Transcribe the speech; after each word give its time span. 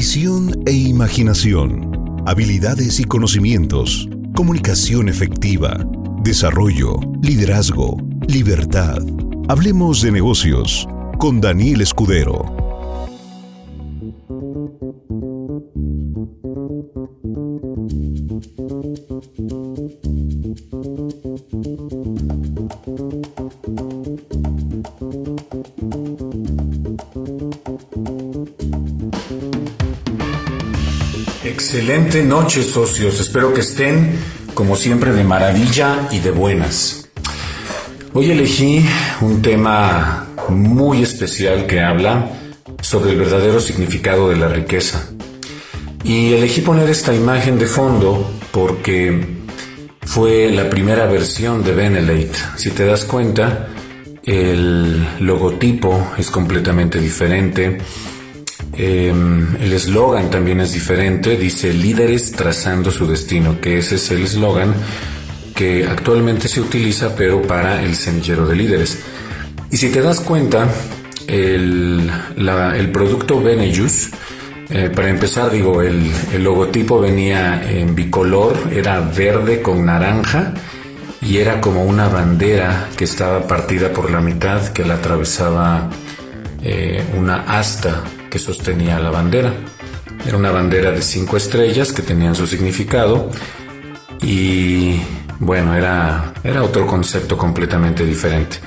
Visión 0.00 0.62
e 0.64 0.70
imaginación. 0.70 2.22
Habilidades 2.24 3.00
y 3.00 3.04
conocimientos. 3.04 4.08
Comunicación 4.32 5.08
efectiva. 5.08 5.76
Desarrollo. 6.22 7.00
Liderazgo. 7.20 7.96
Libertad. 8.28 9.02
Hablemos 9.48 10.00
de 10.00 10.12
negocios 10.12 10.86
con 11.18 11.40
Daniel 11.40 11.80
Escudero. 11.80 12.57
Excelente 31.88 32.22
noche 32.22 32.62
socios, 32.62 33.18
espero 33.18 33.54
que 33.54 33.62
estén 33.62 34.18
como 34.52 34.76
siempre 34.76 35.10
de 35.10 35.24
maravilla 35.24 36.06
y 36.10 36.18
de 36.18 36.30
buenas. 36.30 37.08
Hoy 38.12 38.30
elegí 38.30 38.84
un 39.22 39.40
tema 39.40 40.26
muy 40.50 41.02
especial 41.02 41.64
que 41.64 41.80
habla 41.80 42.28
sobre 42.82 43.12
el 43.12 43.16
verdadero 43.16 43.58
significado 43.58 44.28
de 44.28 44.36
la 44.36 44.48
riqueza. 44.48 45.08
Y 46.04 46.34
elegí 46.34 46.60
poner 46.60 46.90
esta 46.90 47.14
imagen 47.14 47.58
de 47.58 47.66
fondo 47.66 48.34
porque 48.52 49.38
fue 50.02 50.50
la 50.50 50.68
primera 50.68 51.06
versión 51.06 51.64
de 51.64 51.72
Benelate. 51.72 52.38
Si 52.56 52.68
te 52.68 52.84
das 52.84 53.06
cuenta, 53.06 53.66
el 54.24 55.06
logotipo 55.20 56.12
es 56.18 56.30
completamente 56.30 57.00
diferente. 57.00 57.78
Em, 58.80 59.56
el 59.56 59.72
eslogan 59.72 60.30
también 60.30 60.60
es 60.60 60.72
diferente, 60.72 61.36
dice 61.36 61.72
líderes 61.72 62.30
trazando 62.30 62.92
su 62.92 63.08
destino, 63.08 63.60
que 63.60 63.78
ese 63.78 63.96
es 63.96 64.08
el 64.12 64.22
eslogan 64.22 64.72
que 65.52 65.84
actualmente 65.84 66.46
se 66.46 66.60
utiliza 66.60 67.16
pero 67.16 67.42
para 67.42 67.82
el 67.82 67.96
semillero 67.96 68.46
de 68.46 68.54
líderes. 68.54 69.00
Y 69.72 69.78
si 69.78 69.90
te 69.90 70.00
das 70.00 70.20
cuenta, 70.20 70.68
el, 71.26 72.08
producto 72.92 73.42
Benejus, 73.42 74.10
eh, 74.70 74.88
para 74.94 75.08
empezar 75.08 75.50
digo, 75.50 75.82
el, 75.82 76.12
logotipo 76.38 77.00
venía 77.00 77.60
en 77.68 77.96
bicolor, 77.96 78.56
era 78.70 79.00
verde 79.00 79.60
con 79.60 79.84
naranja 79.86 80.54
y 81.20 81.38
era 81.38 81.60
como 81.60 81.82
una 81.82 82.08
bandera 82.08 82.90
que 82.96 83.02
estaba 83.02 83.44
partida 83.48 83.92
por 83.92 84.08
la 84.12 84.20
mitad 84.20 84.68
que 84.68 84.84
la 84.84 84.94
atravesaba 84.94 85.90
eh, 86.62 87.02
una 87.16 87.38
asta 87.58 88.04
que 88.30 88.38
sostenía 88.38 88.98
la 88.98 89.10
bandera. 89.10 89.54
Era 90.26 90.36
una 90.36 90.50
bandera 90.50 90.90
de 90.90 91.02
cinco 91.02 91.36
estrellas 91.36 91.92
que 91.92 92.02
tenían 92.02 92.34
su 92.34 92.46
significado 92.46 93.30
y 94.22 95.00
bueno, 95.40 95.74
era, 95.74 96.34
era 96.42 96.62
otro 96.62 96.86
concepto 96.86 97.36
completamente 97.36 98.04
diferente. 98.04 98.58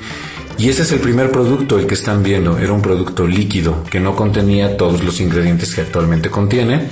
Y 0.58 0.70
ese 0.70 0.84
es 0.84 0.92
el 0.92 1.00
primer 1.00 1.32
producto, 1.32 1.80
el 1.80 1.88
que 1.88 1.96
están 1.96 2.24
viendo. 2.24 2.58
Era 2.58 2.72
un 2.72 2.82
producto 2.82 3.28
líquido 3.28 3.84
que 3.84 4.00
no 4.00 4.16
contenía 4.16 4.78
todos 4.78 5.04
los 5.04 5.20
ingredientes 5.20 5.74
que 5.74 5.82
actualmente 5.82 6.30
contiene. 6.30 6.88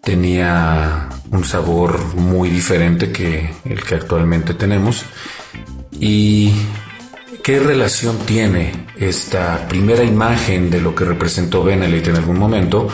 Tenía 0.00 1.08
un 1.30 1.44
sabor 1.44 2.14
muy 2.14 2.48
diferente 2.50 3.12
que 3.12 3.50
el 3.64 3.82
que 3.84 3.96
actualmente 3.96 4.54
tenemos. 4.54 5.04
¿Y 6.00 6.52
qué 7.44 7.60
relación 7.60 8.16
tiene 8.20 8.72
esta 8.98 9.68
primera 9.68 10.02
imagen 10.02 10.70
de 10.70 10.80
lo 10.80 10.94
que 10.94 11.04
representó 11.04 11.62
Benelete 11.62 12.08
en 12.08 12.16
algún 12.16 12.38
momento 12.38 12.88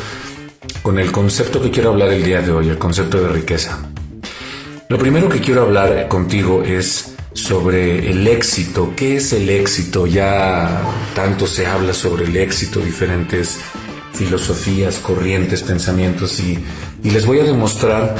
con 0.83 0.99
el 0.99 1.13
concepto 1.13 1.63
que 1.63 1.71
quiero 1.71 1.91
hablar 1.91 2.09
el 2.09 2.25
día 2.25 2.43
de 2.43 2.51
hoy, 2.51 2.69
el 2.69 2.77
concepto 2.77 3.23
de 3.23 3.29
riqueza? 3.29 3.79
Lo 4.89 4.99
primero 4.99 5.29
que 5.29 5.39
quiero 5.39 5.63
hablar 5.63 6.09
contigo 6.09 6.65
es 6.65 7.15
sobre 7.33 8.11
el 8.11 8.27
éxito. 8.27 8.93
¿Qué 8.97 9.19
es 9.19 9.33
el 9.33 9.49
éxito? 9.49 10.09
Ya 10.09 10.83
tanto 11.15 11.47
se 11.47 11.69
habla 11.69 11.95
sobre 11.95 12.25
el 12.25 12.37
éxito, 12.37 12.81
diferentes 12.81 13.61
filosofías, 14.15 14.99
corrientes, 14.99 15.63
pensamientos 15.63 16.41
y, 16.41 16.59
y 17.05 17.11
les 17.11 17.25
voy 17.25 17.39
a 17.39 17.45
demostrar 17.45 18.17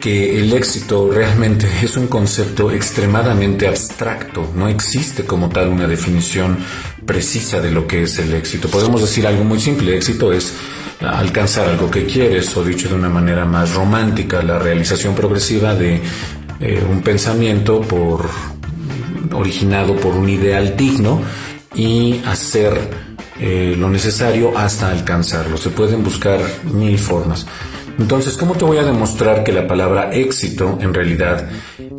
que 0.00 0.40
el 0.40 0.52
éxito 0.52 1.10
realmente 1.10 1.68
es 1.82 1.96
un 1.96 2.06
concepto 2.06 2.70
extremadamente 2.70 3.66
abstracto, 3.66 4.50
no 4.54 4.68
existe 4.68 5.24
como 5.24 5.48
tal 5.48 5.68
una 5.68 5.86
definición 5.86 6.58
precisa 7.04 7.60
de 7.60 7.70
lo 7.70 7.86
que 7.86 8.02
es 8.02 8.18
el 8.18 8.34
éxito. 8.34 8.68
Podemos 8.68 9.00
decir 9.00 9.26
algo 9.26 9.44
muy 9.44 9.60
simple, 9.60 9.96
éxito 9.96 10.32
es 10.32 10.52
alcanzar 11.00 11.68
algo 11.68 11.90
que 11.90 12.06
quieres 12.06 12.56
o 12.56 12.64
dicho 12.64 12.88
de 12.88 12.94
una 12.94 13.08
manera 13.08 13.44
más 13.44 13.74
romántica, 13.74 14.42
la 14.42 14.58
realización 14.58 15.14
progresiva 15.14 15.74
de 15.74 16.00
eh, 16.60 16.84
un 16.88 17.02
pensamiento 17.02 17.80
por 17.80 18.28
originado 19.32 19.96
por 19.96 20.14
un 20.14 20.28
ideal 20.28 20.76
digno 20.76 21.20
y 21.74 22.20
hacer 22.26 23.08
eh, 23.38 23.76
lo 23.78 23.88
necesario 23.88 24.56
hasta 24.56 24.90
alcanzarlo. 24.90 25.56
Se 25.56 25.70
pueden 25.70 26.02
buscar 26.02 26.40
mil 26.72 26.98
formas. 26.98 27.46
Entonces, 27.98 28.36
¿cómo 28.36 28.54
te 28.54 28.64
voy 28.64 28.78
a 28.78 28.84
demostrar 28.84 29.42
que 29.42 29.52
la 29.52 29.66
palabra 29.66 30.10
éxito 30.12 30.78
en 30.80 30.94
realidad 30.94 31.48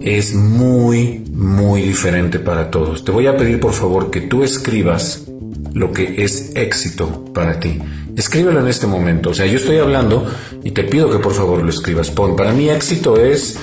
es 0.01 0.33
muy, 0.33 1.25
muy 1.33 1.81
diferente 1.81 2.39
para 2.39 2.71
todos? 2.71 3.03
Te 3.03 3.11
voy 3.11 3.27
a 3.27 3.35
pedir 3.35 3.59
por 3.59 3.73
favor 3.73 4.09
que 4.09 4.21
tú 4.21 4.43
escribas 4.43 5.25
lo 5.73 5.91
que 5.91 6.23
es 6.23 6.55
éxito 6.55 7.25
para 7.33 7.59
ti. 7.59 7.79
Escríbelo 8.15 8.61
en 8.61 8.67
este 8.67 8.87
momento. 8.87 9.31
O 9.31 9.33
sea, 9.33 9.45
yo 9.45 9.57
estoy 9.57 9.77
hablando 9.77 10.25
y 10.63 10.71
te 10.71 10.83
pido 10.83 11.09
que 11.09 11.19
por 11.19 11.33
favor 11.33 11.61
lo 11.61 11.69
escribas. 11.69 12.09
Pon, 12.09 12.35
para 12.35 12.53
mí 12.53 12.69
éxito 12.69 13.17
es 13.17 13.57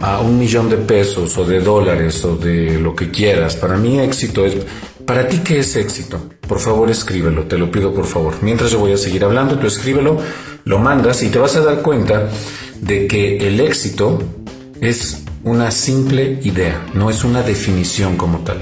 a 0.00 0.20
un 0.20 0.38
millón 0.38 0.70
de 0.70 0.76
pesos 0.76 1.36
o 1.36 1.44
de 1.44 1.60
dólares 1.60 2.24
o 2.24 2.36
de 2.36 2.78
lo 2.78 2.94
que 2.94 3.10
quieras. 3.10 3.56
Para 3.56 3.76
mí 3.76 3.98
éxito 3.98 4.46
es... 4.46 4.56
¿Para 5.06 5.28
ti 5.28 5.38
qué 5.38 5.58
es 5.58 5.76
éxito? 5.76 6.30
Por 6.46 6.58
favor 6.58 6.90
escríbelo, 6.90 7.44
te 7.44 7.58
lo 7.58 7.70
pido 7.70 7.92
por 7.94 8.06
favor. 8.06 8.34
Mientras 8.42 8.70
yo 8.70 8.78
voy 8.78 8.92
a 8.92 8.96
seguir 8.96 9.24
hablando, 9.24 9.58
tú 9.58 9.66
escríbelo, 9.66 10.18
lo 10.64 10.78
mandas 10.78 11.22
y 11.22 11.28
te 11.28 11.38
vas 11.38 11.56
a 11.56 11.60
dar 11.60 11.82
cuenta 11.82 12.28
de 12.80 13.06
que 13.06 13.36
el 13.38 13.60
éxito 13.60 14.18
es 14.80 15.22
una 15.42 15.70
simple 15.70 16.38
idea, 16.42 16.86
no 16.94 17.10
es 17.10 17.24
una 17.24 17.42
definición 17.42 18.16
como 18.16 18.38
tal. 18.40 18.58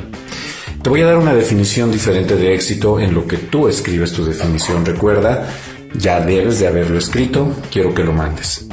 Te 0.83 0.91
voy 0.91 1.03
a 1.03 1.07
dar 1.07 1.19
una 1.19 1.35
definición 1.35 1.91
diferente 1.91 2.37
de 2.37 2.55
éxito 2.55 3.01
en 3.01 3.15
lo 3.15 3.27
que 3.27 3.37
tú 3.37 3.69
escribes 3.69 4.13
tu 4.13 4.25
definición. 4.25 4.85
Recuerda, 4.85 5.49
ya 5.95 6.21
debes 6.21 6.61
de 6.61 6.69
haberlo 6.69 6.99
escrito, 6.99 7.53
quiero 7.71 7.95
que 7.95 8.05
lo 8.05 8.13
mandes. 8.13 8.67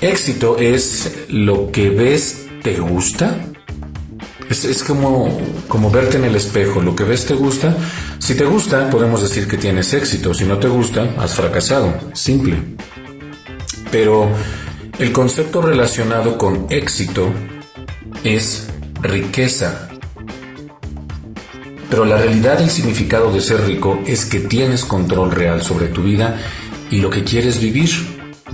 Éxito 0.00 0.58
es 0.58 1.26
lo 1.28 1.70
que 1.72 1.90
ves 1.90 2.46
te 2.62 2.78
gusta. 2.78 3.38
Es, 4.62 4.84
como, 4.84 5.40
como 5.66 5.90
verte 5.90 6.16
en 6.16 6.24
el 6.24 6.36
espejo, 6.36 6.80
lo 6.80 6.94
que 6.94 7.02
ves 7.02 7.26
te 7.26 7.34
gusta. 7.34 7.76
Si 8.20 8.36
te 8.36 8.44
gusta, 8.44 8.88
podemos 8.88 9.20
decir 9.20 9.48
que 9.48 9.58
tienes 9.58 9.92
éxito. 9.94 10.32
Si 10.32 10.44
no 10.44 10.58
te 10.58 10.68
gusta, 10.68 11.08
has 11.18 11.34
fracasado. 11.34 11.92
Simple. 12.12 12.56
Pero 13.90 14.28
el 15.00 15.10
concepto 15.10 15.60
relacionado 15.60 16.38
con 16.38 16.66
éxito 16.70 17.32
es 18.22 18.68
riqueza, 19.02 19.88
pero 21.90 22.04
la 22.04 22.16
realidad 22.16 22.60
y 22.60 22.64
el 22.64 22.70
significado 22.70 23.32
de 23.32 23.40
ser 23.40 23.66
rico 23.66 24.00
es 24.06 24.24
que 24.24 24.40
tienes 24.40 24.84
control 24.84 25.30
real 25.30 25.62
sobre 25.62 25.88
tu 25.88 26.02
vida 26.02 26.40
y 26.90 26.98
lo 26.98 27.10
que 27.10 27.24
quieres 27.24 27.60
vivir. 27.60 27.90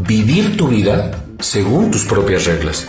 Vivir 0.06 0.56
tu 0.56 0.68
vida 0.68 1.24
según 1.40 1.90
tus 1.90 2.04
propias 2.04 2.46
reglas. 2.46 2.86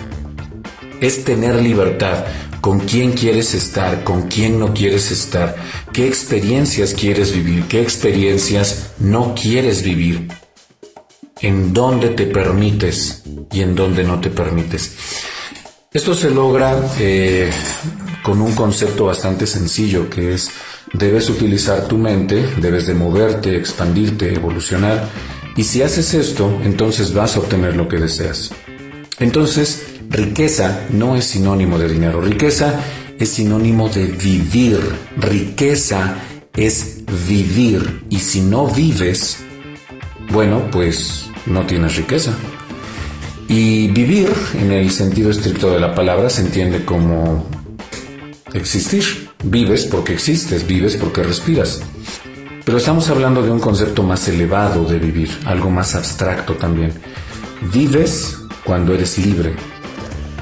Es 1.00 1.24
tener 1.24 1.56
libertad 1.56 2.26
con 2.62 2.80
quién 2.82 3.14
quieres 3.14 3.54
estar, 3.56 4.04
con 4.04 4.28
quién 4.28 4.60
no 4.60 4.74
quieres 4.74 5.12
estar, 5.12 5.56
qué 5.92 6.08
experiencias 6.08 6.94
quieres 6.94 7.34
vivir, 7.34 7.66
qué 7.66 7.82
experiencias 7.82 8.94
no 9.00 9.34
quieres 9.34 9.84
vivir, 9.84 10.28
en 11.42 11.74
dónde 11.74 12.10
te 12.10 12.28
permites 12.28 13.24
y 13.52 13.62
en 13.62 13.76
dónde 13.76 14.04
no 14.04 14.22
te 14.22 14.30
permites. 14.30 14.96
Esto 15.92 16.14
se 16.14 16.30
logra 16.30 16.80
eh, 17.00 17.50
con 18.24 18.42
un 18.42 18.54
concepto 18.54 19.06
bastante 19.06 19.48
sencillo 19.48 20.10
que 20.10 20.36
es 20.36 20.52
debes 20.94 21.30
utilizar 21.30 21.88
tu 21.88 21.98
mente, 21.98 22.48
debes 22.58 22.86
de 22.86 22.94
moverte, 22.94 23.58
expandirte, 23.58 24.34
evolucionar 24.34 25.10
y 25.58 25.64
si 25.64 25.82
haces 25.82 26.14
esto, 26.14 26.62
entonces 26.64 27.14
vas 27.14 27.36
a 27.36 27.40
obtener 27.40 27.76
lo 27.76 27.88
que 27.88 27.98
deseas. 27.98 28.52
Entonces, 29.20 29.91
riqueza 30.12 30.88
no 30.90 31.16
es 31.16 31.26
sinónimo 31.26 31.80
de 31.80 31.88
dinero, 31.88 32.22
riqueza 32.22 32.80
es 33.18 33.30
sinónimo 33.30 33.90
de 33.90 34.06
vivir, 34.06 34.80
riqueza 35.18 36.16
es 36.56 37.04
vivir 37.28 38.04
y 38.10 38.20
si 38.20 38.42
no 38.42 38.68
vives, 38.68 39.38
bueno, 40.32 40.70
pues 40.72 41.30
no 41.46 41.66
tienes 41.66 41.96
riqueza. 41.96 42.34
Y 43.48 43.88
vivir, 43.90 44.32
en 44.54 44.72
el 44.72 44.92
sentido 44.92 45.30
estricto 45.30 45.72
de 45.72 45.80
la 45.80 45.94
palabra, 45.94 46.30
se 46.30 46.42
entiende 46.42 46.86
como 46.86 47.46
existir. 48.54 49.30
Vives 49.44 49.86
porque 49.86 50.14
existes, 50.14 50.66
vives 50.66 50.96
porque 50.96 51.24
respiras. 51.24 51.82
Pero 52.64 52.78
estamos 52.78 53.10
hablando 53.10 53.44
de 53.44 53.52
un 53.52 53.60
concepto 53.60 54.04
más 54.04 54.28
elevado 54.28 54.86
de 54.86 55.00
vivir, 55.00 55.30
algo 55.46 55.70
más 55.70 55.96
abstracto 55.96 56.54
también. 56.54 56.94
Vives 57.74 58.38
cuando 58.64 58.94
eres 58.94 59.18
libre. 59.18 59.54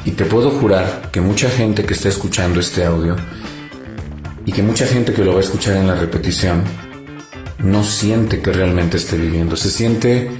Y 0.05 0.11
te 0.11 0.25
puedo 0.25 0.51
jurar 0.51 1.09
que 1.11 1.21
mucha 1.21 1.49
gente 1.49 1.85
que 1.85 1.93
está 1.93 2.09
escuchando 2.09 2.59
este 2.59 2.85
audio 2.85 3.15
y 4.45 4.51
que 4.51 4.63
mucha 4.63 4.85
gente 4.85 5.13
que 5.13 5.23
lo 5.23 5.33
va 5.33 5.39
a 5.39 5.43
escuchar 5.43 5.75
en 5.75 5.87
la 5.87 5.95
repetición 5.95 6.63
no 7.63 7.83
siente 7.83 8.41
que 8.41 8.51
realmente 8.51 8.97
esté 8.97 9.17
viviendo, 9.17 9.55
se 9.55 9.69
siente 9.69 10.31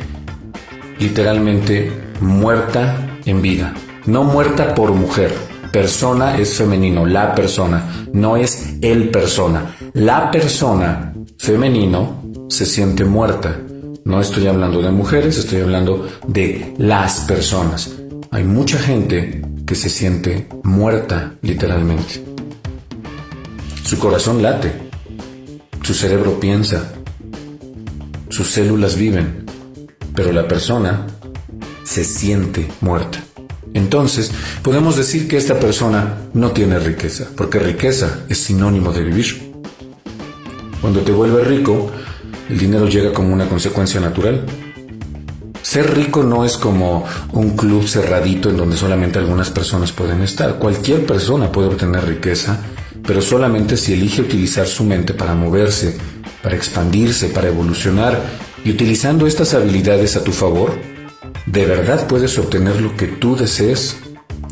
literalmente 1.00 1.91
muerta 2.21 3.17
en 3.25 3.41
vida, 3.41 3.73
no 4.06 4.23
muerta 4.23 4.73
por 4.75 4.94
mujer. 4.94 5.33
Persona 5.71 6.38
es 6.38 6.56
femenino, 6.56 7.06
la 7.06 7.35
persona, 7.35 8.07
no 8.11 8.38
es 8.38 8.75
el 8.81 9.09
persona. 9.09 9.75
La 9.94 10.31
persona 10.31 11.13
femenino 11.38 12.23
se 12.50 12.65
siente 12.65 13.06
muerta. 13.06 13.59
No 14.03 14.19
estoy 14.19 14.47
hablando 14.47 14.81
de 14.81 14.89
mujeres, 14.89 15.38
estoy 15.38 15.61
hablando 15.61 16.07
de 16.27 16.73
las 16.79 17.19
personas. 17.21 17.91
Hay 18.31 18.44
mucha 18.44 18.79
gente 18.79 19.41
que 19.69 19.75
se 19.75 19.92
siente 19.92 20.48
muerta 20.63 21.36
literalmente. 21.44 22.25
Su 23.83 24.00
corazón 24.00 24.42
late, 24.42 24.74
su 25.83 25.94
cerebro 25.94 26.39
piensa, 26.39 26.92
sus 28.30 28.48
células 28.48 28.95
viven, 28.95 29.45
pero 30.16 30.31
la 30.31 30.48
persona 30.48 31.06
se 31.83 32.04
siente 32.04 32.68
muerta. 32.81 33.19
Entonces, 33.75 34.31
podemos 34.63 34.98
decir 34.98 35.27
que 35.27 35.38
esta 35.38 35.60
persona 35.60 36.18
no 36.33 36.50
tiene 36.50 36.80
riqueza, 36.80 37.27
porque 37.38 37.60
riqueza 37.60 38.21
es 38.27 38.39
sinónimo 38.39 38.92
de 38.92 39.04
vivir. 39.04 39.51
Cuando 40.81 41.01
te 41.01 41.12
vuelves 41.12 41.45
rico, 41.45 41.92
el 42.50 42.57
dinero 42.57 42.88
llega 42.88 43.13
como 43.13 43.31
una 43.31 43.48
consecuencia 43.48 44.00
natural. 44.00 44.44
Ser 45.69 45.95
rico 45.95 46.24
no 46.24 46.45
es 46.45 46.57
como 46.57 47.06
un 47.31 47.56
club 47.56 47.88
cerradito 47.88 48.50
en 48.50 48.57
donde 48.57 48.75
solamente 48.75 49.19
algunas 49.19 49.51
personas 49.51 49.92
pueden 49.92 50.24
estar. 50.24 50.57
Cualquier 50.57 51.06
persona 51.06 51.51
puede 51.51 51.68
obtener 51.68 52.07
riqueza, 52.07 52.57
pero 53.06 53.21
solamente 53.21 53.77
si 53.77 53.94
elige 53.94 54.24
utilizar 54.24 54.66
su 54.66 54.83
mente 54.83 55.13
para 55.13 55.36
moverse, 55.36 55.95
para 56.42 56.56
expandirse, 56.56 57.27
para 57.27 57.50
evolucionar, 57.50 58.19
y 58.66 58.71
utilizando 58.71 59.27
estas 59.27 59.54
habilidades 59.54 60.16
a 60.16 60.24
tu 60.24 60.31
favor, 60.31 60.74
¿de 61.45 61.66
verdad 61.68 62.07
puedes 62.07 62.39
obtener 62.39 62.81
lo 62.81 62.98
que 62.98 63.06
tú 63.06 63.36
desees? 63.36 63.98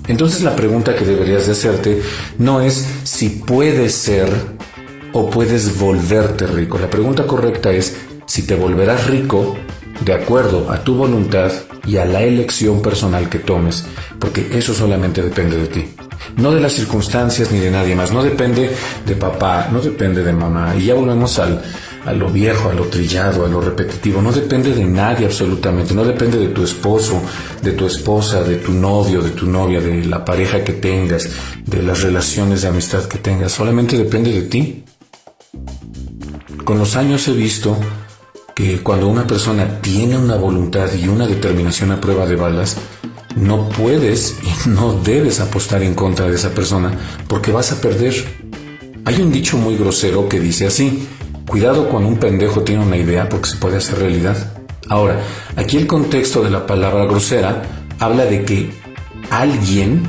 Entonces 0.07 0.43
la 0.43 0.55
pregunta 0.55 0.95
que 0.95 1.03
deberías 1.03 1.47
de 1.47 1.53
hacerte 1.53 1.99
no 2.37 2.61
es 2.61 2.85
si 3.05 3.29
puedes 3.29 3.95
ser 3.95 4.29
o 5.13 5.31
puedes 5.31 5.79
volverte 5.79 6.45
rico. 6.45 6.77
La 6.77 6.91
pregunta 6.91 7.25
correcta 7.25 7.71
es 7.71 7.97
si 8.27 8.43
te 8.43 8.53
volverás 8.53 9.07
rico 9.07 9.57
de 10.01 10.13
acuerdo 10.13 10.71
a 10.71 10.83
tu 10.83 10.95
voluntad 10.95 11.51
y 11.85 11.97
a 11.97 12.05
la 12.05 12.21
elección 12.23 12.81
personal 12.81 13.29
que 13.29 13.39
tomes, 13.39 13.85
porque 14.19 14.49
eso 14.51 14.73
solamente 14.73 15.21
depende 15.21 15.57
de 15.57 15.67
ti. 15.67 15.85
No 16.35 16.51
de 16.51 16.59
las 16.59 16.73
circunstancias 16.73 17.51
ni 17.51 17.59
de 17.59 17.71
nadie 17.71 17.95
más, 17.95 18.11
no 18.11 18.23
depende 18.23 18.69
de 19.05 19.15
papá, 19.15 19.69
no 19.71 19.79
depende 19.79 20.23
de 20.23 20.33
mamá. 20.33 20.75
Y 20.75 20.85
ya 20.85 20.93
volvemos 20.93 21.39
al, 21.39 21.61
a 22.05 22.11
lo 22.13 22.29
viejo, 22.29 22.69
a 22.69 22.73
lo 22.73 22.85
trillado, 22.85 23.45
a 23.45 23.49
lo 23.49 23.61
repetitivo. 23.61 24.21
No 24.21 24.31
depende 24.31 24.73
de 24.73 24.85
nadie 24.85 25.25
absolutamente, 25.25 25.93
no 25.93 26.03
depende 26.03 26.37
de 26.37 26.49
tu 26.49 26.63
esposo, 26.63 27.21
de 27.61 27.71
tu 27.71 27.87
esposa, 27.87 28.43
de 28.43 28.57
tu 28.57 28.71
novio, 28.73 29.21
de 29.21 29.31
tu 29.31 29.45
novia, 29.45 29.79
de 29.79 30.05
la 30.05 30.23
pareja 30.23 30.63
que 30.63 30.73
tengas, 30.73 31.29
de 31.65 31.81
las 31.81 32.01
relaciones 32.01 32.61
de 32.61 32.67
amistad 32.67 33.05
que 33.05 33.17
tengas. 33.17 33.51
Solamente 33.51 33.97
depende 33.97 34.31
de 34.31 34.41
ti. 34.43 34.83
Con 36.63 36.77
los 36.77 36.95
años 36.97 37.27
he 37.29 37.33
visto 37.33 37.77
que 38.57 38.81
cuando 38.81 39.07
una 39.07 39.27
persona 39.27 39.81
tiene 39.81 40.17
una 40.17 40.35
voluntad 40.35 40.91
y 40.91 41.07
una 41.07 41.27
determinación 41.27 41.91
a 41.91 42.01
prueba 42.01 42.25
de 42.25 42.35
balas, 42.35 42.77
no 43.35 43.69
puedes 43.69 44.35
y 44.41 44.69
no 44.69 44.93
debes 44.93 45.39
apostar 45.39 45.83
en 45.83 45.93
contra 45.93 46.27
de 46.27 46.33
esa 46.33 46.49
persona 46.49 46.91
porque 47.27 47.51
vas 47.51 47.71
a 47.71 47.79
perder. 47.79 48.15
Hay 49.05 49.21
un 49.21 49.31
dicho 49.31 49.57
muy 49.57 49.77
grosero 49.77 50.27
que 50.27 50.39
dice 50.39 50.65
así, 50.65 51.07
Cuidado 51.47 51.87
cuando 51.87 52.09
un 52.09 52.17
pendejo 52.17 52.61
tiene 52.61 52.83
una 52.83 52.97
idea 52.97 53.29
porque 53.29 53.47
se 53.47 53.57
puede 53.57 53.77
hacer 53.77 53.99
realidad. 53.99 54.53
Ahora, 54.89 55.21
aquí 55.55 55.77
el 55.77 55.85
contexto 55.85 56.43
de 56.43 56.49
la 56.49 56.65
palabra 56.65 57.05
grosera 57.05 57.61
habla 57.99 58.25
de 58.25 58.43
que 58.43 58.71
alguien, 59.29 60.01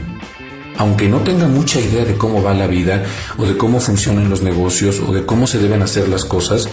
aunque 0.79 1.06
no 1.06 1.19
tenga 1.19 1.49
mucha 1.49 1.81
idea 1.81 2.06
de 2.06 2.17
cómo 2.17 2.43
va 2.43 2.55
la 2.55 2.67
vida 2.67 3.05
o 3.37 3.45
de 3.45 3.59
cómo 3.59 3.79
funcionan 3.79 4.31
los 4.31 4.43
negocios 4.43 5.00
o 5.06 5.12
de 5.12 5.27
cómo 5.27 5.47
se 5.47 5.59
deben 5.59 5.83
hacer 5.83 6.09
las 6.09 6.25
cosas, 6.25 6.71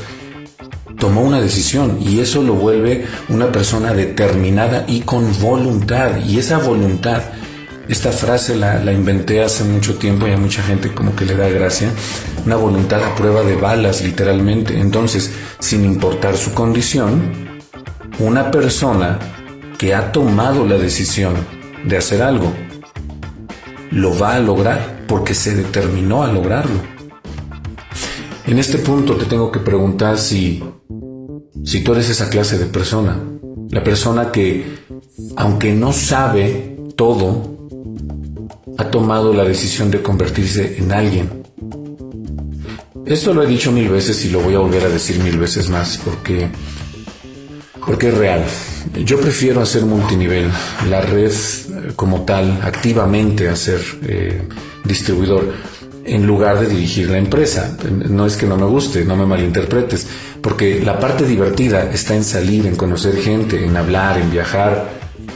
tomó 0.97 1.21
una 1.21 1.41
decisión 1.41 1.97
y 2.01 2.19
eso 2.19 2.43
lo 2.43 2.53
vuelve 2.53 3.05
una 3.29 3.51
persona 3.51 3.93
determinada 3.93 4.85
y 4.87 5.01
con 5.01 5.37
voluntad. 5.39 6.17
Y 6.25 6.39
esa 6.39 6.57
voluntad 6.57 7.21
esta 7.87 8.11
frase 8.11 8.55
la, 8.55 8.91
inventé 8.91 9.43
hace 9.43 9.63
mucho 9.63 9.95
tiempo 9.95 10.27
y 10.27 10.31
a 10.31 10.37
mucha 10.37 10.63
gente 10.63 10.91
como 10.91 11.15
que 11.15 11.25
le 11.25 11.35
da 11.35 11.47
gracia. 11.49 11.91
Una 12.45 12.55
voluntad 12.55 13.03
a 13.03 13.13
prueba 13.13 13.43
de 13.43 13.55
balas, 13.55 14.01
literalmente. 14.01 14.79
Entonces, 14.79 15.31
sin 15.59 15.85
importar 15.85 16.35
su 16.35 16.53
condición, 16.53 17.59
una 18.17 18.49
persona 18.49 19.19
que 19.77 19.93
ha 19.93 20.11
tomado 20.11 20.65
la 20.65 20.77
decisión 20.77 21.35
de 21.83 21.97
hacer 21.97 22.23
algo, 22.23 22.51
lo 23.91 24.17
va 24.17 24.35
a 24.35 24.39
lograr 24.39 25.03
porque 25.07 25.35
se 25.35 25.55
determinó 25.55 26.23
a 26.23 26.31
lograrlo. 26.31 26.94
En 28.47 28.59
este 28.59 28.77
punto 28.77 29.15
te 29.15 29.25
tengo 29.25 29.51
que 29.51 29.59
preguntar 29.59 30.19
si, 30.19 30.63
si 31.63 31.83
tú 31.83 31.93
eres 31.93 32.09
esa 32.09 32.29
clase 32.29 32.59
de 32.59 32.65
persona. 32.65 33.19
La 33.71 33.83
persona 33.83 34.31
que, 34.31 34.77
aunque 35.35 35.73
no 35.73 35.91
sabe 35.91 36.77
todo, 36.95 37.57
ha 38.77 38.91
tomado 38.91 39.33
la 39.33 39.43
decisión 39.43 39.89
de 39.89 40.03
convertirse 40.03 40.77
en 40.77 40.91
alguien. 40.91 41.43
Esto 43.05 43.33
lo 43.33 43.41
he 43.41 43.47
dicho 43.47 43.71
mil 43.71 43.89
veces 43.89 44.23
y 44.25 44.29
lo 44.29 44.41
voy 44.41 44.53
a 44.53 44.59
volver 44.59 44.83
a 44.83 44.89
decir 44.89 45.19
mil 45.19 45.39
veces 45.39 45.69
más 45.69 45.99
porque, 46.03 46.47
porque 47.85 48.09
es 48.09 48.17
real. 48.17 48.45
Yo 49.03 49.19
prefiero 49.19 49.61
hacer 49.61 49.85
multinivel, 49.85 50.51
la 50.87 51.01
red 51.01 51.31
como 51.95 52.21
tal, 52.25 52.59
activamente 52.61 53.49
hacer 53.49 53.81
eh, 54.07 54.47
distribuidor, 54.83 55.51
en 56.05 56.25
lugar 56.25 56.59
de 56.59 56.67
dirigir 56.67 57.09
la 57.09 57.17
empresa. 57.17 57.77
No 58.09 58.25
es 58.25 58.37
que 58.37 58.45
no 58.45 58.57
me 58.57 58.65
guste, 58.65 59.03
no 59.03 59.15
me 59.15 59.25
malinterpretes, 59.25 60.07
porque 60.41 60.81
la 60.83 60.99
parte 60.99 61.25
divertida 61.25 61.89
está 61.91 62.15
en 62.15 62.23
salir, 62.23 62.65
en 62.67 62.75
conocer 62.75 63.17
gente, 63.17 63.65
en 63.65 63.75
hablar, 63.75 64.19
en 64.19 64.31
viajar, 64.31 64.89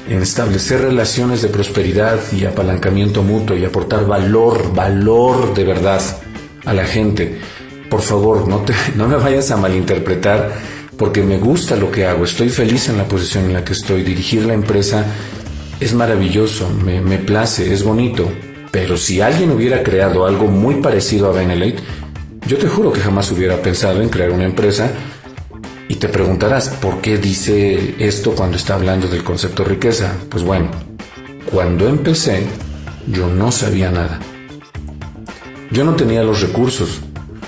en 0.07 0.21
establecer 0.21 0.81
relaciones 0.81 1.41
de 1.41 1.49
prosperidad 1.49 2.19
y 2.31 2.45
apalancamiento 2.45 3.23
mutuo 3.23 3.57
y 3.57 3.65
aportar 3.65 4.05
valor, 4.05 4.73
valor 4.73 5.53
de 5.53 5.63
verdad 5.63 6.01
a 6.65 6.73
la 6.73 6.85
gente. 6.85 7.37
Por 7.89 8.01
favor, 8.01 8.47
no, 8.47 8.59
te, 8.59 8.73
no 8.95 9.07
me 9.07 9.17
vayas 9.17 9.51
a 9.51 9.57
malinterpretar 9.57 10.51
porque 10.97 11.23
me 11.23 11.37
gusta 11.37 11.75
lo 11.77 11.91
que 11.91 12.05
hago, 12.05 12.25
estoy 12.25 12.49
feliz 12.49 12.89
en 12.89 12.97
la 12.97 13.05
posición 13.05 13.45
en 13.45 13.53
la 13.53 13.63
que 13.63 13.71
estoy, 13.71 14.03
dirigir 14.03 14.45
la 14.45 14.53
empresa 14.53 15.05
es 15.79 15.93
maravilloso, 15.93 16.69
me, 16.69 16.99
me 16.99 17.17
place, 17.17 17.73
es 17.73 17.83
bonito, 17.83 18.29
pero 18.71 18.97
si 18.97 19.21
alguien 19.21 19.51
hubiera 19.51 19.83
creado 19.83 20.25
algo 20.25 20.45
muy 20.45 20.75
parecido 20.75 21.29
a 21.29 21.33
Benelete, 21.33 21.81
yo 22.47 22.57
te 22.57 22.67
juro 22.67 22.91
que 22.91 23.01
jamás 23.01 23.31
hubiera 23.31 23.61
pensado 23.61 24.01
en 24.01 24.09
crear 24.09 24.31
una 24.31 24.45
empresa 24.45 24.91
y 25.87 25.95
te 25.95 26.07
preguntarás, 26.07 26.69
¿por 26.69 27.01
qué 27.01 27.17
dice 27.17 27.95
esto 27.99 28.31
cuando 28.35 28.57
está 28.57 28.75
hablando 28.75 29.07
del 29.07 29.23
concepto 29.23 29.63
riqueza? 29.63 30.15
Pues 30.29 30.43
bueno, 30.43 30.69
cuando 31.51 31.87
empecé, 31.87 32.45
yo 33.07 33.27
no 33.27 33.51
sabía 33.51 33.91
nada. 33.91 34.19
Yo 35.71 35.83
no 35.83 35.95
tenía 35.95 36.23
los 36.23 36.41
recursos, 36.41 37.01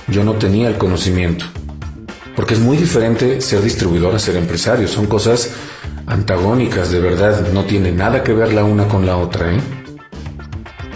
yo 0.07 0.23
no 0.23 0.33
tenía 0.33 0.67
el 0.67 0.77
conocimiento. 0.77 1.45
Porque 2.35 2.55
es 2.55 2.59
muy 2.59 2.77
diferente 2.77 3.41
ser 3.41 3.61
distribuidor 3.61 4.15
a 4.15 4.19
ser 4.19 4.35
empresario. 4.37 4.87
Son 4.87 5.05
cosas 5.05 5.51
antagónicas, 6.07 6.91
de 6.91 6.99
verdad. 6.99 7.47
No 7.53 7.65
tiene 7.65 7.91
nada 7.91 8.23
que 8.23 8.33
ver 8.33 8.53
la 8.53 8.63
una 8.63 8.87
con 8.87 9.05
la 9.05 9.17
otra. 9.17 9.51
¿eh? 9.51 9.59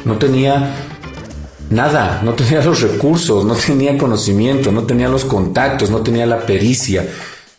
No 0.06 0.18
tenía 0.18 0.76
nada, 1.70 2.22
no 2.24 2.34
tenía 2.34 2.64
los 2.64 2.82
recursos, 2.82 3.44
no 3.44 3.56
tenía 3.56 3.98
conocimiento, 3.98 4.72
no 4.72 4.84
tenía 4.84 5.10
los 5.10 5.26
contactos, 5.26 5.90
no 5.90 6.02
tenía 6.02 6.26
la 6.28 6.46
pericia, 6.46 7.08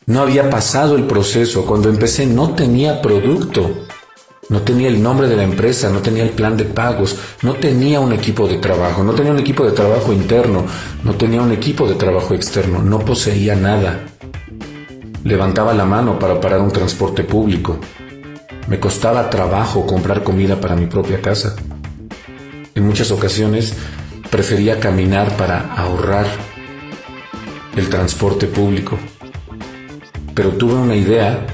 no 0.07 0.21
había 0.21 0.49
pasado 0.49 0.95
el 0.95 1.05
proceso. 1.05 1.67
Cuando 1.67 1.89
empecé 1.89 2.25
no 2.27 2.55
tenía 2.55 3.03
producto. 3.03 3.83
No 4.49 4.63
tenía 4.63 4.87
el 4.87 5.03
nombre 5.03 5.27
de 5.27 5.35
la 5.35 5.43
empresa, 5.43 5.91
no 5.91 5.99
tenía 5.99 6.23
el 6.23 6.31
plan 6.31 6.57
de 6.57 6.65
pagos, 6.65 7.17
no 7.43 7.55
tenía 7.55 7.99
un 7.99 8.13
equipo 8.13 8.47
de 8.47 8.59
trabajo, 8.59 9.03
no 9.03 9.13
tenía 9.13 9.33
un 9.33 9.41
equipo 9.41 9.65
de 9.65 9.73
trabajo 9.73 10.13
interno, 10.13 10.65
no 11.03 11.17
tenía 11.17 11.43
un 11.43 11.51
equipo 11.51 11.89
de 11.89 11.97
trabajo 11.97 12.33
externo, 12.33 12.81
no 12.81 13.01
poseía 13.01 13.57
nada. 13.57 14.05
Levantaba 15.25 15.75
la 15.75 15.85
mano 15.85 16.17
para 16.17 16.41
parar 16.41 16.61
un 16.61 16.71
transporte 16.71 17.25
público. 17.25 17.81
Me 18.69 18.79
costaba 18.79 19.29
trabajo 19.31 19.85
comprar 19.85 20.23
comida 20.23 20.61
para 20.61 20.77
mi 20.77 20.87
propia 20.87 21.21
casa. 21.21 21.57
En 22.77 22.87
muchas 22.87 23.11
ocasiones 23.11 23.75
prefería 24.31 24.79
caminar 24.79 25.37
para 25.37 25.75
ahorrar 25.75 26.27
el 27.75 27.89
transporte 27.89 28.47
público. 28.47 28.99
Pero 30.35 30.51
tuve 30.51 30.75
una 30.75 30.95
idea 30.95 31.47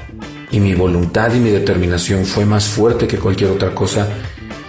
y 0.51 0.59
mi 0.59 0.75
voluntad 0.75 1.33
y 1.33 1.39
mi 1.39 1.49
determinación 1.49 2.25
fue 2.25 2.45
más 2.45 2.65
fuerte 2.65 3.07
que 3.07 3.17
cualquier 3.17 3.51
otra 3.51 3.73
cosa 3.73 4.07